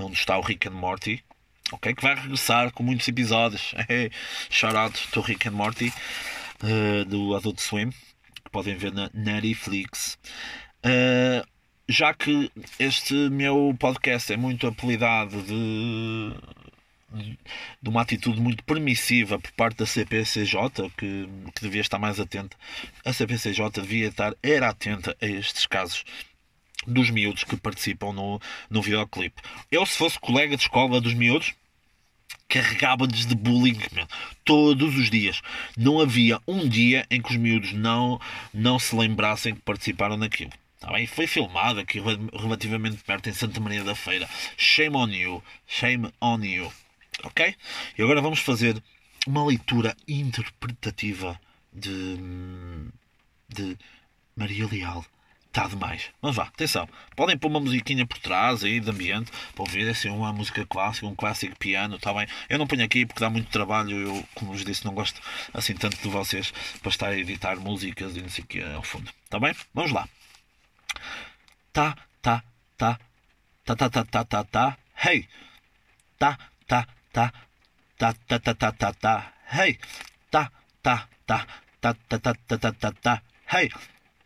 onde 0.00 0.16
está 0.16 0.38
o 0.38 0.42
Rick 0.42 0.68
and 0.68 0.72
Morty, 0.72 1.22
ok? 1.72 1.94
Que 1.94 2.02
vai 2.02 2.14
regressar 2.14 2.72
com 2.72 2.82
muitos 2.82 3.06
episódios. 3.08 3.74
Shout 4.50 4.76
out 4.76 5.08
to 5.12 5.20
Rick 5.20 5.48
and 5.48 5.52
Morty 5.52 5.92
uh, 6.62 7.04
do 7.04 7.34
Adult 7.34 7.60
Swim, 7.60 7.90
que 7.90 8.50
podem 8.50 8.76
ver 8.76 8.92
na 8.92 9.10
Netflix. 9.12 10.18
Uh, 10.84 11.46
já 11.88 12.14
que 12.14 12.50
este 12.78 13.14
meu 13.30 13.74
podcast 13.78 14.32
é 14.32 14.36
muito 14.36 14.66
apelidado 14.66 15.42
de, 15.42 16.32
de 17.82 17.88
uma 17.88 18.02
atitude 18.02 18.40
muito 18.40 18.62
permissiva 18.64 19.38
por 19.38 19.50
parte 19.52 19.78
da 19.78 19.86
CPCJ, 19.86 20.90
que, 20.96 21.28
que 21.54 21.62
devia 21.62 21.80
estar 21.80 21.98
mais 21.98 22.20
atenta, 22.20 22.56
a 23.04 23.12
CPCJ 23.12 23.70
devia 23.82 24.08
estar, 24.08 24.34
era 24.42 24.68
atenta 24.68 25.16
a 25.20 25.26
estes 25.26 25.66
casos 25.66 26.04
dos 26.86 27.10
miúdos 27.10 27.44
que 27.44 27.56
participam 27.56 28.12
no, 28.12 28.40
no 28.68 28.82
videoclipe. 28.82 29.40
Eu, 29.70 29.84
se 29.84 29.96
fosse 29.96 30.18
colega 30.18 30.56
de 30.56 30.62
escola 30.62 31.00
dos 31.00 31.14
miúdos, 31.14 31.54
carregava-lhes 32.48 33.26
de 33.26 33.34
bullying 33.34 33.78
meu, 33.92 34.06
todos 34.44 34.96
os 34.96 35.10
dias. 35.10 35.40
Não 35.76 36.00
havia 36.00 36.40
um 36.46 36.68
dia 36.68 37.06
em 37.10 37.20
que 37.20 37.30
os 37.30 37.36
miúdos 37.36 37.72
não, 37.72 38.20
não 38.52 38.78
se 38.78 38.94
lembrassem 38.94 39.54
que 39.54 39.60
participaram 39.62 40.16
naquilo. 40.16 40.52
Tá 40.80 40.90
bem? 40.92 41.06
Foi 41.06 41.26
filmado 41.26 41.78
aqui 41.78 42.00
relativamente 42.00 43.04
perto 43.04 43.28
em 43.28 43.34
Santa 43.34 43.60
Maria 43.60 43.84
da 43.84 43.94
Feira. 43.94 44.28
Shame 44.56 44.96
on 44.96 45.08
you. 45.08 45.42
Shame 45.66 46.10
on 46.20 46.42
you. 46.42 46.72
Ok? 47.22 47.54
E 47.98 48.02
agora 48.02 48.22
vamos 48.22 48.40
fazer 48.40 48.82
uma 49.26 49.44
leitura 49.44 49.94
interpretativa 50.08 51.38
de, 51.70 52.16
de 53.48 53.76
Maria 54.34 54.66
Leal 54.66 55.04
está 55.50 55.66
demais. 55.66 56.10
Mas 56.22 56.36
vá, 56.36 56.44
atenção. 56.44 56.88
Podem 57.16 57.36
pôr 57.36 57.48
uma 57.48 57.60
musiquinha 57.60 58.06
por 58.06 58.18
trás 58.18 58.64
aí 58.64 58.80
de 58.80 58.88
ambiente 58.88 59.30
para 59.52 59.62
ouvir 59.62 59.88
assim 59.88 60.08
uma 60.08 60.32
música 60.32 60.64
clássica, 60.64 61.06
um 61.06 61.14
clássico 61.14 61.56
piano, 61.58 61.96
está 61.96 62.14
bem? 62.14 62.26
Eu 62.48 62.58
não 62.58 62.66
ponho 62.66 62.84
aqui 62.84 63.04
porque 63.04 63.20
dá 63.20 63.28
muito 63.28 63.50
trabalho. 63.50 63.96
Eu, 63.96 64.28
como 64.34 64.52
vos 64.52 64.64
disse, 64.64 64.84
não 64.84 64.94
gosto 64.94 65.20
assim 65.52 65.74
tanto 65.74 66.00
de 66.00 66.08
vocês 66.08 66.52
para 66.80 66.90
estar 66.90 67.08
a 67.08 67.18
editar 67.18 67.56
músicas 67.56 68.16
e 68.16 68.22
não 68.22 68.28
sei 68.28 68.44
o 68.44 68.46
que 68.46 68.62
ao 68.62 68.82
fundo. 68.82 69.10
Está 69.24 69.38
bem? 69.38 69.54
Vamos 69.74 69.90
lá. 69.92 70.08
Tá, 71.72 71.96
tá, 72.22 72.42
tá, 72.76 72.98
tá, 73.64 73.76
tá, 73.76 73.90
tá, 73.90 74.04
tá, 74.04 74.24
tá, 74.24 74.44
tá, 74.44 74.78
hey. 75.04 75.28
Tá, 76.18 76.38
tá, 76.66 76.86
tá, 77.12 77.32
tá, 77.98 78.12
tá, 78.12 78.38
tá, 78.38 78.54
tá, 78.54 78.72
tá, 78.72 78.92
tá, 78.92 79.32
hey. 79.52 79.78
Tá, 80.30 80.50
tá, 80.82 81.08
tá, 81.26 81.46
tá, 81.80 81.94
tá, 81.94 82.18
tá, 82.18 82.34
tá, 82.34 82.58
tá, 82.58 82.72
tá, 82.72 82.92
tá, 82.92 83.22
hey. 83.52 83.70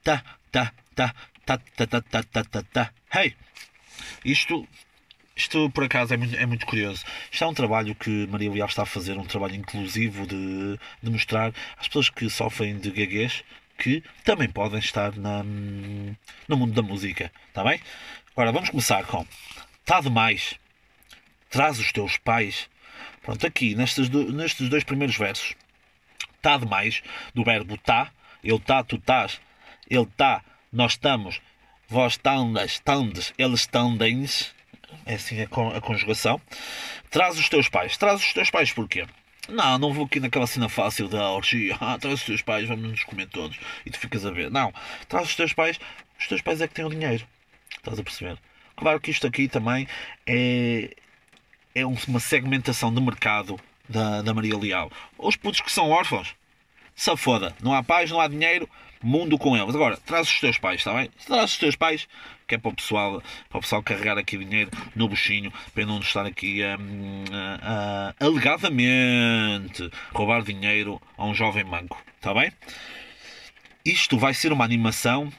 Tá, 0.03 0.23
tá, 0.53 0.75
tá, 0.95 1.15
tá, 1.45 1.59
tá, 1.77 1.87
tá, 1.87 2.01
tá, 2.03 2.23
tá, 2.23 2.45
tá, 2.45 2.63
tá. 2.63 2.91
Hey! 3.15 3.35
Isto, 4.25 4.67
isto 5.37 5.71
por 5.71 5.85
acaso 5.85 6.15
é 6.15 6.17
muito, 6.17 6.35
é 6.37 6.47
muito 6.47 6.67
curioso. 6.67 7.05
Isto 7.31 7.45
é 7.45 7.47
um 7.47 7.55
trabalho 7.55 7.95
que 7.95 8.27
Maria 8.29 8.51
Leal 8.51 8.69
está 8.69 8.83
a 8.83 8.87
fazer, 8.87 9.17
um 9.19 9.25
trabalho 9.25 9.55
inclusivo 9.55 10.27
de, 10.27 10.79
de 11.03 11.11
mostrar 11.11 11.53
às 11.79 11.87
pessoas 11.89 12.09
que 12.11 12.29
sofrem 12.31 12.79
de 12.79 12.91
gaguez 12.91 13.45
que 13.77 14.03
também 14.23 14.49
podem 14.49 14.79
estar 14.79 15.17
na, 15.17 15.43
no 15.43 16.57
mundo 16.57 16.73
da 16.73 16.83
música. 16.83 17.31
Está 17.49 17.65
bem? 17.65 17.81
Agora 18.33 18.53
vamos 18.53 18.71
começar 18.71 19.05
com 19.05 19.27
Tá 19.85 20.01
demais. 20.01 20.55
Traz 21.51 21.79
os 21.79 21.93
teus 21.93 22.17
pais. 22.17 22.69
Pronto, 23.23 23.47
aqui 23.47 23.75
nestes, 23.75 24.09
do, 24.09 24.33
nestes 24.33 24.69
dois 24.69 24.85
primeiros 24.85 25.17
versos. 25.17 25.55
Tá 26.41 26.57
demais, 26.57 27.03
do 27.35 27.43
verbo 27.43 27.79
tá, 27.79 28.11
ele 28.43 28.59
tá, 28.59 28.85
tu 28.85 28.97
estás, 28.97 29.41
ele 29.89 30.03
está, 30.03 30.45
nós 30.75 30.93
estamos, 30.93 31.41
vós 31.89 32.17
tandas, 32.17 32.81
tandes, 32.81 33.33
eles 33.39 33.65
tandens, 33.67 34.53
é 35.07 35.15
assim 35.15 35.41
a, 35.41 35.45
a 35.45 35.81
conjugação. 35.81 36.41
Traz 37.11 37.39
os 37.39 37.49
teus 37.49 37.69
pais. 37.69 37.97
Traz 37.97 38.21
os 38.21 38.33
teus 38.33 38.51
pais 38.51 38.73
porquê? 38.73 39.07
Não, 39.49 39.79
não 39.79 39.93
vou 39.93 40.07
aqui 40.07 40.19
naquela 40.19 40.47
cena 40.47 40.69
fácil 40.69 41.09
da 41.09 41.31
orgia. 41.31 41.77
Ah, 41.81 41.99
traz 41.99 42.21
os 42.21 42.25
teus 42.25 42.43
pais, 42.43 42.69
vamos 42.69 42.91
nos 42.91 43.05
comer 43.05 43.29
todos. 43.29 43.59
E 43.87 43.91
tu 43.91 43.99
ficas 43.99 44.27
a 44.27 44.31
ver. 44.31 44.51
Não, 44.51 44.73
traz 45.09 45.29
os 45.29 45.37
teus 45.37 45.53
pais. 45.53 45.79
Os 46.19 46.27
teus 46.27 46.43
pais 46.43 46.61
é 46.61 46.69
que 46.69 46.75
têm 46.75 46.85
o 46.85 46.91
dinheiro. 46.91 47.27
Estás 47.77 47.99
a 47.99 48.03
perceber? 48.03 48.39
Claro 48.77 49.01
que 49.01 49.11
isto 49.11 49.27
aqui 49.27 49.47
também 49.47 49.87
é, 50.27 50.95
é 51.75 51.87
uma 51.87 52.19
segmentação 52.19 52.93
de 52.93 53.01
mercado 53.01 53.61
da, 53.89 54.23
da 54.23 54.35
Maria 54.35 54.59
Leal. 54.59 54.91
Os 55.19 55.37
putos 55.37 55.61
que 55.61 55.71
são 55.71 55.91
órfãos, 55.91 56.35
se 56.95 57.15
foda. 57.17 57.55
Não 57.63 57.75
há 57.75 57.83
pais, 57.83 58.11
não 58.11 58.21
há 58.21 58.27
dinheiro, 58.27 58.69
mundo 59.05 59.38
com 59.38 59.57
eles. 59.57 59.75
Agora, 59.75 59.97
traz 59.97 60.29
os 60.29 60.40
teus 60.40 60.59
pais, 60.59 60.81
está 60.81 60.95
bem? 60.95 61.11
Traz 61.27 61.53
os 61.53 61.59
teus 61.59 61.77
pais, 61.77 62.09
que 62.47 62.55
é 62.55 62.59
para 62.59 62.71
o 62.71 62.75
pessoal, 62.75 63.23
para 63.49 63.59
o 63.59 63.61
pessoal 63.61 63.83
carregar 63.83 64.19
aqui 64.19 64.37
dinheiro 64.37 64.71
no 64.95 65.09
buchinho, 65.09 65.53
para 65.75 65.87
não 65.87 66.01
estar 66.01 66.27
aqui 66.27 66.62
a, 66.62 68.14
alegadamente 68.19 69.90
roubar 70.12 70.43
dinheiro 70.43 71.01
a 71.17 71.27
um 71.27 71.35
jovem 71.35 71.64
manco, 71.64 72.03
está 72.17 72.33
bem? 72.33 72.53
Isto 73.85 74.19
vai 74.19 74.33
ser 74.33 74.53
uma 74.53 74.64
animação 74.64 75.31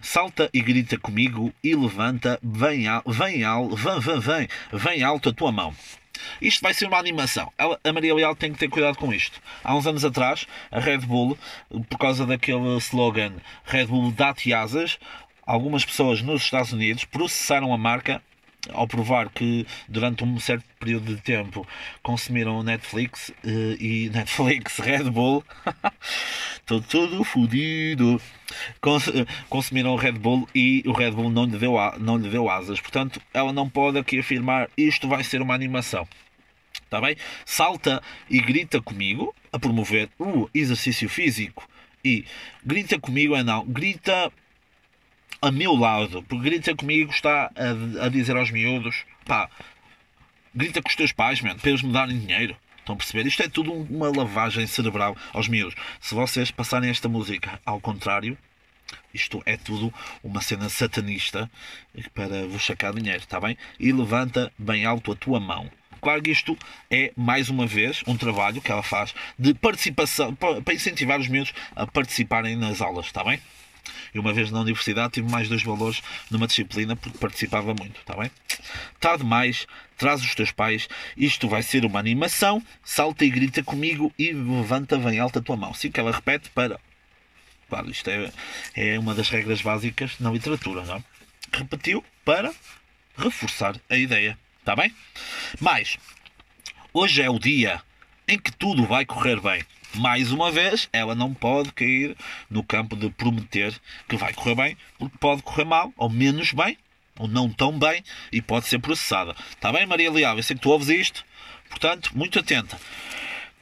salta 0.00 0.50
e 0.52 0.60
grita 0.60 0.98
comigo 0.98 1.52
e 1.62 1.74
levanta, 1.74 2.38
vem, 2.42 2.86
al, 2.86 3.02
vem, 3.06 3.42
al, 3.42 3.70
vem, 3.70 4.00
vem, 4.00 4.20
vem, 4.20 4.48
vem 4.72 5.02
alto 5.02 5.30
a 5.30 5.32
tua 5.32 5.50
mão. 5.50 5.74
Isto 6.40 6.62
vai 6.62 6.74
ser 6.74 6.86
uma 6.86 6.98
animação. 6.98 7.52
A 7.58 7.92
Maria 7.92 8.14
Leal 8.14 8.36
tem 8.36 8.52
que 8.52 8.58
ter 8.58 8.68
cuidado 8.68 8.96
com 8.96 9.12
isto. 9.12 9.40
Há 9.62 9.74
uns 9.74 9.86
anos 9.86 10.04
atrás, 10.04 10.46
a 10.70 10.80
Red 10.80 10.98
Bull, 10.98 11.38
por 11.88 11.98
causa 11.98 12.26
daquele 12.26 12.76
slogan 12.78 13.32
Red 13.64 13.86
Bull 13.86 14.12
dá-te 14.12 14.52
asas, 14.52 14.98
algumas 15.46 15.84
pessoas 15.84 16.22
nos 16.22 16.42
Estados 16.42 16.72
Unidos 16.72 17.04
processaram 17.04 17.72
a 17.72 17.78
marca 17.78 18.22
ao 18.72 18.86
provar 18.86 19.28
que 19.30 19.66
durante 19.88 20.24
um 20.24 20.38
certo 20.38 20.64
período 20.78 21.14
de 21.14 21.20
tempo 21.20 21.66
consumiram 22.02 22.62
Netflix 22.62 23.32
eh, 23.44 23.76
e 23.78 24.10
Netflix, 24.10 24.78
Red 24.80 25.10
Bull, 25.10 25.44
estou 26.60 26.80
tudo 26.80 27.24
fodido, 27.24 28.20
consumiram 29.48 29.92
o 29.92 29.96
Red 29.96 30.12
Bull 30.12 30.48
e 30.54 30.82
o 30.86 30.92
Red 30.92 31.12
Bull 31.12 31.30
não 31.30 31.44
lhe, 31.44 31.58
deu, 31.58 31.74
não 31.98 32.16
lhe 32.16 32.28
deu 32.28 32.48
asas. 32.48 32.80
Portanto, 32.80 33.20
ela 33.32 33.52
não 33.52 33.68
pode 33.68 33.98
aqui 33.98 34.18
afirmar 34.18 34.68
isto 34.76 35.08
vai 35.08 35.24
ser 35.24 35.42
uma 35.42 35.54
animação. 35.54 36.06
Está 36.84 37.00
bem? 37.00 37.16
Salta 37.44 38.02
e 38.30 38.40
grita 38.40 38.80
comigo 38.80 39.34
a 39.52 39.58
promover 39.58 40.08
o 40.18 40.48
exercício 40.54 41.08
físico 41.08 41.68
e 42.04 42.24
grita 42.64 42.98
comigo 42.98 43.34
é 43.34 43.42
não, 43.42 43.64
grita 43.64 44.30
a 45.40 45.50
meu 45.50 45.74
lado, 45.74 46.22
porque 46.22 46.50
grita 46.50 46.74
comigo 46.74 47.10
está 47.10 47.50
a, 47.54 48.06
a 48.06 48.08
dizer 48.08 48.36
aos 48.36 48.50
miúdos, 48.50 49.04
pá, 49.24 49.48
grita 50.54 50.82
com 50.82 50.88
os 50.88 50.96
teus 50.96 51.12
pais, 51.12 51.40
mano, 51.40 51.58
para 51.58 51.70
eles 51.70 51.82
me 51.82 51.92
darem 51.92 52.18
dinheiro. 52.18 52.56
Estão 52.78 52.94
a 52.94 52.98
perceber? 52.98 53.26
Isto 53.26 53.42
é 53.42 53.48
tudo 53.48 53.72
uma 53.72 54.14
lavagem 54.14 54.66
cerebral 54.66 55.16
aos 55.32 55.48
miúdos. 55.48 55.74
Se 56.00 56.14
vocês 56.14 56.50
passarem 56.50 56.90
esta 56.90 57.08
música 57.08 57.58
ao 57.64 57.80
contrário, 57.80 58.36
isto 59.12 59.42
é 59.46 59.56
tudo 59.56 59.92
uma 60.22 60.42
cena 60.42 60.68
satanista 60.68 61.50
para 62.12 62.46
vos 62.46 62.64
sacar 62.64 62.92
dinheiro, 62.92 63.20
está 63.20 63.40
bem? 63.40 63.56
E 63.80 63.90
levanta 63.90 64.52
bem 64.58 64.84
alto 64.84 65.12
a 65.12 65.16
tua 65.16 65.40
mão. 65.40 65.70
Claro 66.00 66.20
que 66.20 66.30
isto 66.30 66.58
é, 66.90 67.10
mais 67.16 67.48
uma 67.48 67.66
vez, 67.66 68.02
um 68.06 68.14
trabalho 68.14 68.60
que 68.60 68.70
ela 68.70 68.82
faz 68.82 69.14
de 69.38 69.54
participação, 69.54 70.34
para 70.34 70.74
incentivar 70.74 71.18
os 71.18 71.28
miúdos 71.28 71.54
a 71.74 71.86
participarem 71.86 72.56
nas 72.56 72.82
aulas, 72.82 73.06
está 73.06 73.24
bem? 73.24 73.40
E 74.14 74.18
uma 74.18 74.32
vez 74.32 74.50
na 74.50 74.60
universidade 74.60 75.14
tive 75.14 75.30
mais 75.30 75.48
dois 75.48 75.62
valores 75.62 76.02
numa 76.30 76.46
disciplina 76.46 76.96
porque 76.96 77.18
participava 77.18 77.74
muito, 77.74 78.00
está 78.00 78.16
bem? 78.16 78.30
Está 78.94 79.16
demais, 79.16 79.66
traz 79.96 80.22
os 80.22 80.34
teus 80.34 80.50
pais, 80.50 80.88
isto 81.16 81.48
vai 81.48 81.62
ser 81.62 81.84
uma 81.84 81.98
animação, 81.98 82.62
salta 82.82 83.24
e 83.24 83.30
grita 83.30 83.62
comigo 83.62 84.12
e 84.18 84.32
levanta 84.32 84.96
bem 84.98 85.18
alta 85.18 85.38
a 85.38 85.42
tua 85.42 85.56
mão. 85.56 85.74
Sim, 85.74 85.90
que 85.90 86.00
ela 86.00 86.12
repete 86.12 86.50
para. 86.50 86.80
Claro, 87.68 87.90
isto 87.90 88.08
é, 88.08 88.30
é 88.74 88.98
uma 88.98 89.14
das 89.14 89.28
regras 89.28 89.62
básicas 89.62 90.18
na 90.20 90.30
literatura, 90.30 90.84
não 90.84 90.96
é? 90.96 91.04
Repetiu 91.52 92.04
para 92.24 92.52
reforçar 93.16 93.80
a 93.88 93.96
ideia, 93.96 94.38
está 94.60 94.74
bem? 94.76 94.94
Mas, 95.60 95.96
hoje 96.92 97.22
é 97.22 97.30
o 97.30 97.38
dia 97.38 97.80
em 98.26 98.38
que 98.38 98.52
tudo 98.52 98.86
vai 98.86 99.04
correr 99.04 99.40
bem 99.40 99.64
mais 99.94 100.32
uma 100.32 100.50
vez, 100.50 100.88
ela 100.92 101.14
não 101.14 101.32
pode 101.32 101.72
cair 101.72 102.16
no 102.50 102.62
campo 102.62 102.96
de 102.96 103.10
prometer 103.10 103.74
que 104.08 104.16
vai 104.16 104.32
correr 104.32 104.54
bem, 104.54 104.76
porque 104.98 105.16
pode 105.18 105.42
correr 105.42 105.64
mal, 105.64 105.92
ou 105.96 106.10
menos 106.10 106.52
bem, 106.52 106.76
ou 107.18 107.28
não 107.28 107.50
tão 107.50 107.78
bem, 107.78 108.02
e 108.32 108.42
pode 108.42 108.66
ser 108.66 108.78
processada. 108.78 109.34
Está 109.50 109.72
bem, 109.72 109.86
Maria 109.86 110.10
Leal? 110.10 110.36
Eu 110.36 110.42
sei 110.42 110.56
que 110.56 110.62
tu 110.62 110.70
ouves 110.70 110.88
isto, 110.88 111.24
portanto, 111.68 112.10
muito 112.16 112.38
atenta. 112.38 112.78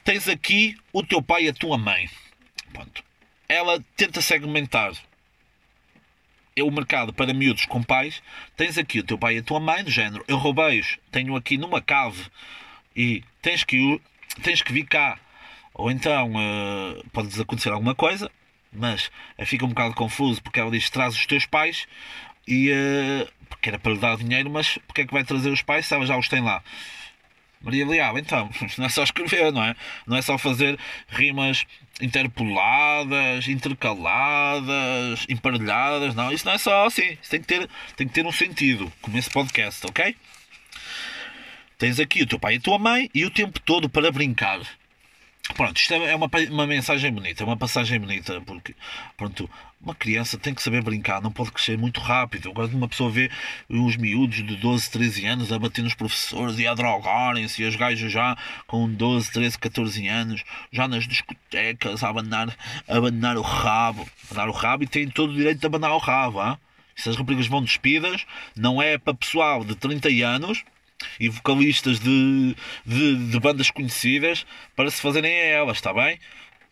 Tens 0.05 0.29
aqui 0.29 0.77
o 0.93 1.03
teu 1.03 1.23
pai 1.23 1.45
e 1.45 1.49
a 1.49 1.53
tua 1.53 1.79
mãe. 1.79 2.11
Pronto. 2.73 3.05
Ela 3.49 3.85
tenta 3.97 4.21
segmentar 4.21 4.93
o 6.61 6.71
mercado 6.71 7.13
para 7.13 7.33
miúdos 7.33 7.65
com 7.65 7.83
pais. 7.83 8.23
Tens 8.57 8.77
aqui 8.77 8.99
o 8.99 9.05
teu 9.05 9.17
pai 9.17 9.37
e 9.37 9.39
a 9.39 9.43
tua 9.43 9.61
mãe, 9.61 9.85
do 9.85 9.91
género, 9.91 10.25
eu 10.29 10.37
roubei-os, 10.37 10.99
tenho 11.11 11.37
aqui 11.37 11.57
numa 11.57 11.81
cave 11.81 12.27
e 12.95 13.23
tens 13.41 13.65
que, 13.65 14.01
tens 14.43 14.61
que 14.61 14.73
vir 14.73 14.85
cá 14.85 15.19
ou 15.75 15.91
então 15.91 16.33
uh, 16.33 17.05
pode 17.13 17.41
acontecer 17.41 17.71
alguma 17.71 17.95
coisa, 17.95 18.31
mas 18.73 19.11
uh, 19.39 19.47
fica 19.47 19.65
um 19.65 19.69
bocado 19.69 19.95
confuso 19.95 20.43
porque 20.43 20.61
ela 20.61 20.71
diz 20.71 20.89
traz 20.91 21.15
os 21.15 21.27
teus 21.27 21.47
pais 21.47 21.87
e 22.47 22.71
uh, 22.71 23.29
porque 23.49 23.69
era 23.69 23.79
para 23.79 23.93
lhe 23.93 23.99
dar 23.99 24.17
dinheiro, 24.17 24.51
mas 24.51 24.79
porque 24.87 25.03
é 25.03 25.07
que 25.07 25.13
vai 25.13 25.25
trazer 25.25 25.51
os 25.51 25.63
pais 25.63 25.87
se 25.87 25.95
ela 25.95 26.07
já 26.07 26.17
os 26.17 26.29
tem 26.29 26.41
lá? 26.41 26.63
Maria 27.63 27.87
Leal, 27.87 28.19
então, 28.19 28.51
não 28.77 28.87
é 28.87 28.89
só 28.89 29.05
escrever, 29.05 29.53
não 29.53 29.63
é? 29.63 29.77
Não 30.07 30.17
é 30.17 30.23
só 30.23 30.37
fazer 30.37 30.79
rimas 31.09 31.65
interpoladas, 32.01 33.47
intercaladas, 33.47 35.25
emparelhadas, 35.29 36.15
não. 36.15 36.33
Isso 36.33 36.45
não 36.45 36.53
é 36.53 36.59
só 36.59 36.87
assim. 36.87 37.17
Isso 37.21 37.31
tem 37.31 37.41
que 37.41 37.47
ter, 37.47 37.69
tem 37.97 38.09
que 38.09 38.15
ter 38.15 38.27
um 38.27 38.33
sentido, 38.33 38.93
como 39.01 39.17
esse 39.17 39.31
podcast, 39.31 39.87
ok? 39.87 40.17
Tens 41.79 42.01
aqui 42.01 42.23
o 42.23 42.27
teu 42.27 42.39
pai 42.39 42.55
e 42.55 42.57
a 42.57 42.61
tua 42.61 42.79
mãe 42.79 43.11
e 43.15 43.25
o 43.25 43.31
tempo 43.31 43.61
todo 43.61 43.89
para 43.89 44.11
brincar. 44.11 44.61
Pronto, 45.57 45.77
isto 45.77 45.93
é 45.93 46.15
uma, 46.15 46.31
uma 46.51 46.67
mensagem 46.67 47.11
bonita, 47.13 47.45
uma 47.45 47.57
passagem 47.57 47.99
bonita, 47.99 48.41
porque 48.43 48.75
pronto, 49.17 49.51
uma 49.81 49.95
criança 49.95 50.39
tem 50.39 50.55
que 50.55 50.63
saber 50.63 50.83
brincar, 50.83 51.21
não 51.21 51.33
pode 51.33 51.51
crescer 51.51 51.77
muito 51.77 52.01
rápido. 52.01 52.49
Agora, 52.49 52.69
uma 52.69 52.89
pessoa 52.89 53.11
vê 53.11 53.29
os 53.69 53.97
miúdos 53.97 54.37
de 54.37 54.57
12, 54.57 54.91
13 54.91 55.27
anos 55.27 55.53
a 55.53 55.59
bater 55.59 55.83
nos 55.83 55.95
professores 55.95 56.59
e 56.61 56.67
a 56.67 56.75
drogarem-se, 56.75 57.61
e 57.61 57.67
os 57.67 57.75
gajos 57.75 58.11
já 58.11 58.37
com 58.69 58.89
12, 58.89 59.33
13, 59.33 59.59
14 59.59 60.07
anos, 60.07 60.45
já 60.71 60.87
nas 60.87 61.09
discotecas, 61.09 62.05
a 62.05 62.09
abanar, 62.09 62.57
a 62.89 62.97
abanar 62.97 63.37
o 63.37 63.43
rabo, 63.43 64.09
abanar 64.31 64.49
o 64.49 64.53
rabo 64.53 64.85
e 64.85 64.87
têm 64.87 65.09
todo 65.09 65.33
o 65.33 65.37
direito 65.37 65.59
de 65.59 65.67
abanar 65.67 65.93
o 65.93 65.99
rabo. 65.99 66.41
Hein? 66.41 66.57
Se 66.95 67.09
as 67.09 67.17
raparigas 67.17 67.49
vão 67.49 67.63
despidas, 67.63 68.25
não 68.57 68.81
é 68.81 68.97
para 68.97 69.13
pessoal 69.13 69.65
de 69.65 69.75
30 69.75 70.09
anos 70.25 70.65
e 71.19 71.29
vocalistas 71.29 71.99
de, 71.99 72.57
de, 72.85 73.31
de, 73.31 73.41
bandas 73.41 73.71
conhecidas 73.71 74.47
para 74.77 74.91
se 74.91 75.01
fazerem 75.01 75.33
a 75.33 75.45
elas, 75.45 75.79
está 75.79 75.93
bem? 75.93 76.19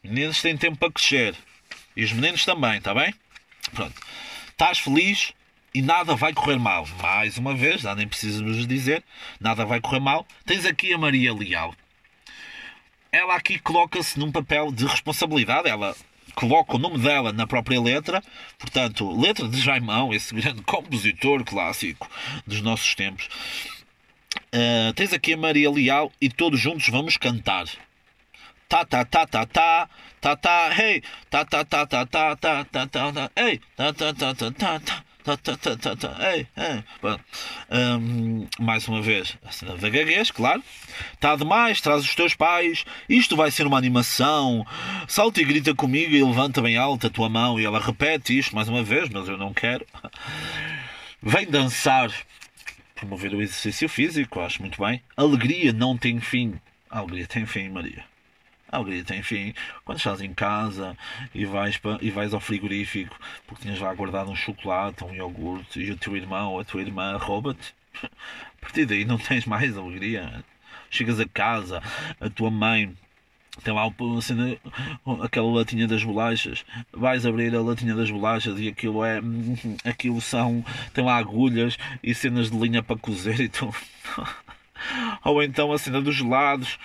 Meninos 0.03 0.41
têm 0.41 0.57
tempo 0.57 0.79
para 0.79 0.93
crescer. 0.93 1.35
E 1.97 2.05
os 2.05 2.13
meninos 2.13 2.45
também, 2.45 2.79
está 2.79 2.95
bem? 2.95 3.15
Pronto. 3.73 4.01
Estás 4.49 4.79
feliz 4.79 5.33
e 5.75 5.83
nada 5.83 6.15
vai 6.15 6.33
correr 6.33 6.59
mal. 6.59 6.87
Mais 7.03 7.39
uma 7.39 7.55
vez, 7.55 7.83
já 7.83 7.95
nem 7.95 8.09
preciso 8.09 8.45
vos 8.45 8.67
dizer, 8.67 9.05
nada 9.39 9.65
vai 9.65 9.81
correr 9.81 10.01
mal. 10.01 10.27
Tens 10.45 10.65
aqui 10.65 10.93
a 10.93 10.99
Maria 10.99 11.33
Leal. 11.33 11.75
Ela 13.13 13.35
aqui 13.35 13.59
coloca-se 13.59 14.19
num 14.19 14.31
papel 14.31 14.71
de 14.71 14.87
responsabilidade. 14.87 15.69
Ela 15.69 15.95
coloca 16.35 16.77
o 16.77 16.79
nome 16.79 16.99
dela 16.99 17.33
na 17.33 17.47
própria 17.47 17.81
letra, 17.81 18.23
portanto, 18.59 19.11
letra 19.21 19.49
de 19.49 19.61
Jaimão, 19.61 20.13
esse 20.13 20.35
grande 20.35 20.63
compositor 20.63 21.45
clássico 21.45 22.09
dos 22.47 22.61
nossos 22.63 22.95
tempos. 22.95 23.29
Uh, 24.53 24.93
tens 24.95 25.13
aqui 25.13 25.35
a 25.35 25.37
Maria 25.37 25.71
Leal 25.71 26.13
e 26.21 26.29
todos 26.29 26.59
juntos 26.59 26.89
vamos 26.89 27.17
cantar. 27.17 27.67
Tá, 28.69 28.85
tá, 28.85 29.05
tá, 29.05 29.27
tá, 29.27 29.47
tá, 29.47 29.89
tá, 30.21 30.37
tá, 30.37 30.71
hey, 30.79 31.03
tá, 31.29 31.45
tá, 31.45 31.65
tá, 31.65 31.87
tá, 31.87 32.07
tá, 32.07 32.37
tá, 32.37 32.65
tá, 32.65 32.87
tá, 32.87 33.13
tá, 33.13 33.31
ei, 33.37 33.61
tá, 33.77 33.93
tá, 33.93 34.15
tá, 34.15 34.35
tá, 34.35 34.51
tá, 34.51 34.81
tá. 34.81 35.05
Tá, 35.23 35.37
tá, 35.37 35.55
tá, 35.55 35.77
tá, 35.77 35.97
tá. 35.97 36.17
Ei. 36.33 36.47
Um, 37.71 38.47
mais 38.59 38.89
uma 38.89 39.03
vez, 39.03 39.37
a 39.45 39.53
cena 39.53 39.77
da 39.77 39.89
gaguez, 39.91 40.31
claro. 40.31 40.63
Está 41.13 41.37
demais, 41.37 41.81
traz 41.81 42.03
os 42.03 42.15
teus 42.15 42.35
pais. 42.35 42.85
Isto 43.09 43.37
vai 43.37 43.51
ser 43.51 43.67
uma 43.67 43.77
animação. 43.77 44.67
Salta 45.07 45.41
e 45.41 45.45
grita 45.45 45.75
comigo 45.75 46.15
e 46.15 46.25
levanta 46.25 46.63
bem 46.63 46.77
alta 46.77 47.09
a 47.09 47.11
tua 47.11 47.29
mão. 47.29 47.61
E 47.61 47.67
ela 47.67 47.79
repete 47.79 48.39
isto 48.39 48.55
mais 48.55 48.69
uma 48.69 48.83
vez, 48.83 49.11
mas 49.11 49.29
eu 49.29 49.37
não 49.37 49.53
quero. 49.53 49.87
Vem 51.23 51.47
dançar 51.47 52.11
promover 53.01 53.35
o 53.35 53.43
exercício 53.43 53.89
físico, 53.89 54.41
acho 54.41 54.61
muito 54.61 54.81
bem. 54.81 55.03
Alegria 55.17 55.73
não 55.73 55.97
tem 55.97 56.21
fim. 56.21 56.61
A 56.89 56.99
alegria 56.99 57.27
tem 57.27 57.47
fim, 57.47 57.69
Maria. 57.71 58.05
A 58.71 58.77
alegria 58.77 59.03
tem 59.03 59.23
fim. 59.23 59.55
Quando 59.85 59.99
estás 59.99 60.21
em 60.21 60.33
casa 60.35 60.97
e 61.35 61.45
vais, 61.45 61.79
para, 61.79 61.99
e 62.03 62.11
vais 62.11 62.35
ao 62.35 62.41
frigorífico 62.41 63.19
porque 63.47 63.63
tinhas 63.63 63.81
lá 63.81 63.93
guardado 63.95 64.31
um 64.31 64.37
chocolate, 64.37 65.03
um 65.03 65.15
iogurte 65.15 65.81
e 65.81 65.91
o 65.91 65.97
teu 65.97 66.17
irmão 66.17 66.53
ou 66.53 66.61
a 66.61 66.65
tua 66.65 66.83
irmã 66.83 67.17
rouba-te, 67.17 67.75
a 68.05 68.61
partir 68.61 68.85
daí 68.85 69.05
não 69.05 69.19
tens 69.19 69.47
mais 69.47 69.77
alegria. 69.77 70.45
Chegas 70.91 71.19
a 71.19 71.27
casa, 71.27 71.83
a 72.21 72.29
tua 72.29 72.51
mãe 72.51 72.95
tem 73.61 73.75
lá 73.75 73.87
assim, 74.19 74.59
aquela 75.23 75.51
latinha 75.53 75.87
das 75.87 76.03
bolachas. 76.03 76.65
Vais 76.93 77.25
abrir 77.27 77.55
a 77.55 77.61
latinha 77.61 77.95
das 77.95 78.11
bolachas 78.11 78.59
e 78.59 78.69
aquilo 78.69 79.05
é. 79.05 79.21
Aquilo 79.85 80.21
são. 80.21 80.65
Tem 80.93 81.05
lá 81.05 81.17
agulhas 81.17 81.79
e 82.03 82.15
cenas 82.15 82.51
de 82.51 82.59
linha 82.59 82.83
para 82.83 82.97
cozer 82.97 83.41
e 83.41 83.49
tu. 83.49 83.73
ou 85.25 85.43
então 85.43 85.73
a 85.73 85.79
cena 85.79 86.01
dos 86.01 86.17
gelados, 86.17 86.79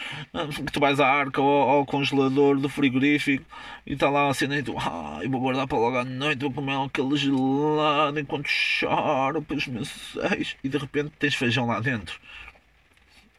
que 0.65 0.71
tu 0.71 0.79
vais 0.79 0.99
à 0.99 1.07
arca 1.07 1.41
ou 1.41 1.69
ao 1.69 1.85
congelador 1.85 2.59
do 2.59 2.69
frigorífico 2.69 3.45
e 3.85 3.93
está 3.93 4.09
lá 4.09 4.29
a 4.29 4.33
cena 4.33 4.57
e 4.57 4.63
tu, 4.63 4.75
ah, 4.77 5.21
vou 5.29 5.39
guardar 5.39 5.67
para 5.67 5.77
logo 5.77 5.97
à 5.97 6.03
noite, 6.03 6.41
vou 6.41 6.51
comer 6.51 6.77
aquele 6.77 7.15
gelado 7.15 8.19
enquanto 8.19 8.47
choro 8.47 9.41
pelos 9.41 9.67
meus 9.67 9.89
seis 9.89 10.55
e 10.63 10.69
de 10.69 10.77
repente 10.77 11.11
tens 11.17 11.35
feijão 11.35 11.67
lá 11.67 11.79
dentro. 11.79 12.19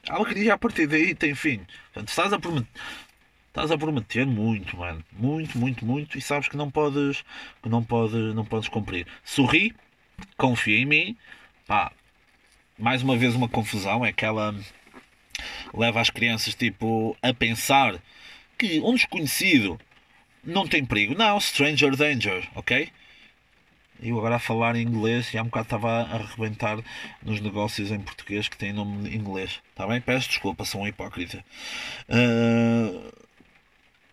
A 0.08 0.14
alegria 0.14 0.54
a 0.54 0.58
partir 0.58 0.86
daí 0.86 1.14
tem 1.14 1.34
fim. 1.34 1.60
Portanto, 1.92 2.08
estás 2.08 2.32
a 2.32 2.38
prometer. 2.38 2.68
Estás 3.56 3.70
a 3.70 3.78
prometer 3.78 4.26
muito, 4.26 4.76
mano. 4.76 5.02
Muito, 5.10 5.56
muito, 5.56 5.82
muito. 5.82 6.18
E 6.18 6.20
sabes 6.20 6.46
que 6.46 6.58
não 6.58 6.70
podes. 6.70 7.24
Que 7.62 7.70
não 7.70 7.82
podes, 7.82 8.34
não 8.34 8.44
podes 8.44 8.68
cumprir. 8.68 9.06
Sorri, 9.24 9.74
confia 10.36 10.76
em 10.76 10.84
mim. 10.84 11.16
Pá, 11.66 11.90
mais 12.78 13.02
uma 13.02 13.16
vez 13.16 13.34
uma 13.34 13.48
confusão, 13.48 14.04
é 14.04 14.12
que 14.12 14.26
ela 14.26 14.54
leva 15.72 16.02
as 16.02 16.10
crianças 16.10 16.54
tipo 16.54 17.16
a 17.22 17.32
pensar 17.32 17.98
que 18.58 18.78
um 18.80 18.92
desconhecido 18.92 19.80
não 20.44 20.68
tem 20.68 20.84
perigo. 20.84 21.14
Não, 21.14 21.40
stranger 21.40 21.96
danger, 21.96 22.46
ok? 22.54 22.92
Eu 24.02 24.18
agora 24.18 24.36
a 24.36 24.38
falar 24.38 24.76
em 24.76 24.82
inglês 24.82 25.32
e 25.32 25.38
há 25.38 25.42
um 25.42 25.46
bocado 25.46 25.64
estava 25.64 26.02
a 26.02 26.16
arrebentar 26.16 26.78
nos 27.22 27.40
negócios 27.40 27.90
em 27.90 28.00
português 28.00 28.48
que 28.48 28.58
têm 28.58 28.74
nome 28.74 29.08
em 29.08 29.14
inglês. 29.14 29.62
Está 29.70 29.86
bem? 29.86 29.98
Peço 29.98 30.28
desculpa, 30.28 30.66
sou 30.66 30.82
um 30.82 30.86
hipócrita. 30.86 31.42
Uh, 32.06 33.25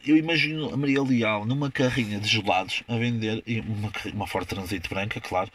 eu 0.06 0.18
imagino 0.18 0.74
a 0.74 0.78
Maria 0.78 1.02
Leal 1.02 1.46
numa 1.46 1.72
carrinha 1.72 2.20
de 2.20 2.28
gelados 2.28 2.84
a 2.88 2.96
vender 2.98 3.44
uma, 3.68 3.92
uma 4.14 4.28
Ford 4.28 4.46
Transit 4.46 4.88
branca, 4.90 5.22
claro. 5.22 5.50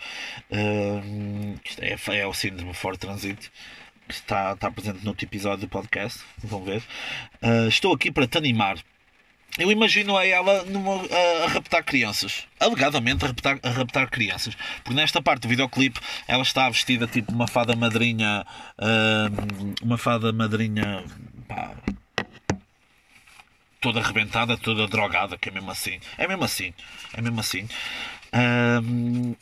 Uh, 0.51 1.59
é, 1.79 2.21
é 2.21 2.27
o 2.27 2.33
síndrome 2.33 2.73
Ford 2.75 2.99
Transit 2.99 3.51
que 4.09 4.15
está, 4.15 4.53
está 4.53 4.71
presente 4.71 5.05
no 5.05 5.11
outro 5.11 5.25
episódio 5.25 5.67
do 5.67 5.69
podcast. 5.69 6.21
Vão 6.39 6.65
ver. 6.65 6.83
Uh, 7.43 7.69
estou 7.69 7.93
aqui 7.95 8.11
para 8.11 8.27
te 8.27 8.39
animar. 8.39 8.79
Eu 9.59 9.71
imagino 9.73 10.17
a 10.17 10.27
ela 10.27 10.65
numa, 10.65 10.95
a, 10.95 11.45
a 11.45 11.49
raptar 11.49 11.85
crianças. 11.85 12.47
Alegadamente 12.59 13.25
a 13.25 13.29
raptar, 13.29 13.59
a 13.63 13.71
raptar 13.71 14.09
crianças. 14.09 14.57
Porque 14.83 14.95
nesta 14.95 15.21
parte 15.21 15.43
do 15.43 15.49
videoclipe 15.49 16.01
ela 16.27 16.43
está 16.43 16.69
vestida 16.71 17.07
tipo 17.07 17.33
uma 17.33 17.47
fada 17.47 17.77
madrinha. 17.77 18.47
Uh, 18.79 19.75
uma 19.83 19.99
fada 19.99 20.33
madrinha. 20.33 21.05
Pá, 21.47 21.75
toda 23.81 24.01
arrebentada, 24.01 24.57
toda 24.57 24.87
drogada, 24.87 25.39
que 25.39 25.49
é 25.49 25.53
mesmo 25.53 25.71
assim. 25.71 26.01
É 26.17 26.27
mesmo 26.27 26.45
assim. 26.45 26.73
É 27.15 27.21
mesmo 27.21 27.41
assim. 27.41 27.69
Um, 28.33 29.35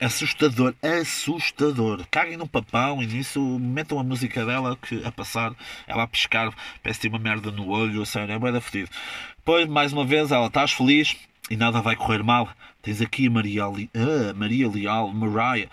assustador, 0.00 0.74
assustador. 0.82 2.06
Caguem 2.10 2.36
no 2.36 2.48
papão 2.48 3.02
e 3.02 3.06
nisso 3.06 3.40
metam 3.58 3.98
a 3.98 4.04
música 4.04 4.44
dela 4.44 4.76
que, 4.76 5.04
a 5.04 5.10
passar, 5.10 5.52
ela 5.86 6.04
a 6.04 6.06
piscar, 6.06 6.52
parece 6.82 7.08
uma 7.08 7.18
merda 7.18 7.50
no 7.50 7.68
olho, 7.68 8.04
sério, 8.06 8.32
é 8.32 8.38
bem 8.38 8.52
da 8.52 8.60
fedido. 8.60 8.90
Depois, 9.36 9.66
mais 9.66 9.92
uma 9.92 10.04
vez, 10.04 10.30
ela 10.30 10.46
estás 10.46 10.72
feliz 10.72 11.16
e 11.50 11.56
nada 11.56 11.80
vai 11.80 11.96
correr 11.96 12.22
mal. 12.22 12.48
Tens 12.80 13.02
aqui 13.02 13.26
a 13.26 13.30
Maria, 13.30 13.64
Ali, 13.64 13.90
ah, 13.94 14.32
Maria 14.34 14.68
Leal, 14.68 15.12
Mariah. 15.12 15.68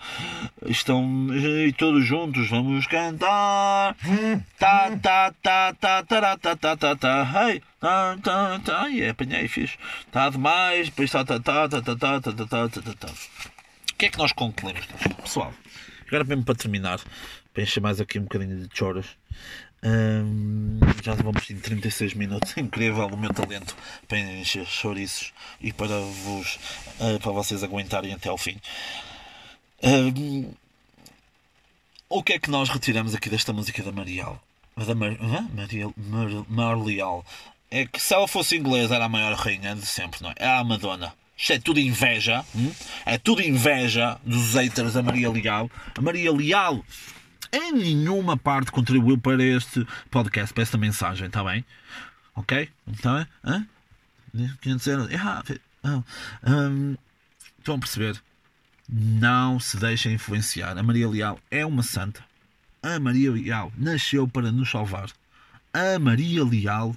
Estão 0.66 1.28
e 1.32 1.72
todos 1.72 2.04
juntos, 2.04 2.48
vamos 2.48 2.86
cantar. 2.86 3.96
Tá, 4.58 4.90
tá, 5.00 5.32
tá, 5.40 5.74
tá, 5.74 6.02
tá, 6.02 6.36
tá, 6.36 6.56
tá, 6.56 6.76
tá, 6.76 6.96
tá, 6.96 7.48
hey, 7.48 7.62
tá, 7.80 8.18
tá, 8.22 8.58
tá. 8.58 8.88
E 8.90 9.08
apanhei, 9.08 9.46
fiz. 9.46 9.78
Tá 10.10 10.28
demais, 10.28 10.88
depois 10.88 11.10
tá, 11.10 11.24
tá, 11.24 11.38
tá, 11.38 11.68
tá, 11.68 11.80
tá, 11.80 11.94
tá, 11.94 12.20
tá, 12.20 12.32
tá, 12.32 12.68
tá, 12.68 12.68
tá, 12.68 12.92
tá. 12.98 13.08
Que 13.98 14.06
é 14.06 14.10
que 14.10 14.18
nós 14.18 14.32
concluímos, 14.32 14.84
pessoal? 15.22 15.54
Agora 16.06 16.24
mesmo 16.24 16.44
para 16.44 16.54
terminar, 16.54 17.00
para 17.52 17.62
encher 17.62 17.80
mais 17.80 18.00
aqui 18.00 18.18
um 18.18 18.22
bocadinho 18.22 18.66
de 18.66 18.76
choras. 18.76 19.06
Hum, 19.82 20.80
já 21.02 21.14
vamos 21.14 21.48
em 21.50 21.58
36 21.58 22.14
minutos. 22.14 22.54
Incrível 22.58 23.06
o 23.06 23.16
meu 23.16 23.32
talento 23.32 23.74
para 24.06 24.18
encher 24.18 24.66
chouriços 24.66 25.32
e 25.60 25.72
para 25.72 25.98
vos 25.98 26.58
uh, 27.00 27.18
para 27.20 27.32
vocês 27.32 27.62
aguentarem 27.62 28.12
até 28.12 28.28
ao 28.28 28.36
fim. 28.36 28.60
Hum, 29.82 30.52
o 32.08 32.22
que 32.22 32.34
é 32.34 32.38
que 32.38 32.50
nós 32.50 32.68
retiramos 32.68 33.14
aqui 33.14 33.30
desta 33.30 33.52
música 33.52 33.82
da 33.82 33.92
Marial? 33.92 34.42
Da 34.76 34.94
Mar, 34.94 35.12
uh, 35.12 35.56
Maria, 35.56 35.88
Mar, 35.96 36.28
Marlial? 36.48 37.24
É 37.70 37.86
que 37.86 38.00
se 38.00 38.12
ela 38.12 38.28
fosse 38.28 38.56
inglesa 38.56 38.94
era 38.94 39.06
a 39.06 39.08
maior 39.08 39.32
rainha 39.34 39.74
de 39.74 39.86
sempre, 39.86 40.22
não 40.22 40.30
é? 40.30 40.34
É 40.38 40.48
a 40.48 40.62
Madonna. 40.62 41.14
Isto 41.36 41.52
é 41.52 41.58
tudo 41.58 41.80
inveja. 41.80 42.44
Hum? 42.54 42.72
É 43.04 43.18
tudo 43.18 43.42
inveja 43.42 44.18
dos 44.24 44.54
haters 44.54 44.94
da 44.94 45.02
Maria 45.02 45.30
Leal. 45.30 45.70
A 45.94 46.00
Maria 46.00 46.32
Leal 46.32 46.84
em 47.52 47.72
nenhuma 47.72 48.36
parte 48.36 48.70
contribuiu 48.70 49.18
para 49.18 49.42
este 49.42 49.86
podcast, 50.10 50.52
para 50.52 50.62
esta 50.62 50.78
mensagem, 50.78 51.26
está 51.26 51.44
bem? 51.44 51.64
Ok? 52.34 52.68
Então? 52.86 53.26
Hã? 53.44 53.66
500 54.60 54.86
euros. 54.86 55.08
Ah, 55.84 56.02
um, 56.46 56.96
estão 57.58 57.76
a 57.76 57.78
perceber? 57.78 58.20
Não 58.88 59.58
se 59.58 59.76
deixem 59.76 60.14
influenciar. 60.14 60.76
A 60.76 60.82
Maria 60.82 61.08
Leal 61.08 61.38
é 61.50 61.64
uma 61.64 61.82
santa. 61.82 62.24
A 62.82 62.98
Maria 63.00 63.32
Leal 63.32 63.72
nasceu 63.76 64.28
para 64.28 64.52
nos 64.52 64.70
salvar. 64.70 65.10
A 65.72 65.98
Maria 65.98 66.44
Leal, 66.44 66.94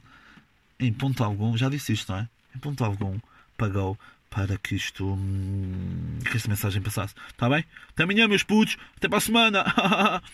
em 0.79 0.91
ponto 0.91 1.23
algum, 1.23 1.57
já 1.57 1.69
disse 1.69 1.93
isto, 1.93 2.11
não 2.11 2.19
é? 2.19 2.29
Em 2.55 2.59
ponto 2.59 2.83
algum, 2.83 3.17
pagou 3.57 3.97
para 4.29 4.57
que 4.57 4.75
isto. 4.75 5.05
Hum, 5.05 6.19
que 6.29 6.37
esta 6.37 6.49
mensagem 6.49 6.81
passasse. 6.81 7.13
Está 7.29 7.49
bem? 7.49 7.65
Até 7.89 8.03
amanhã, 8.03 8.27
meus 8.27 8.43
putos. 8.43 8.77
Até 8.97 9.07
para 9.07 9.17
a 9.17 9.21
semana. 9.21 9.65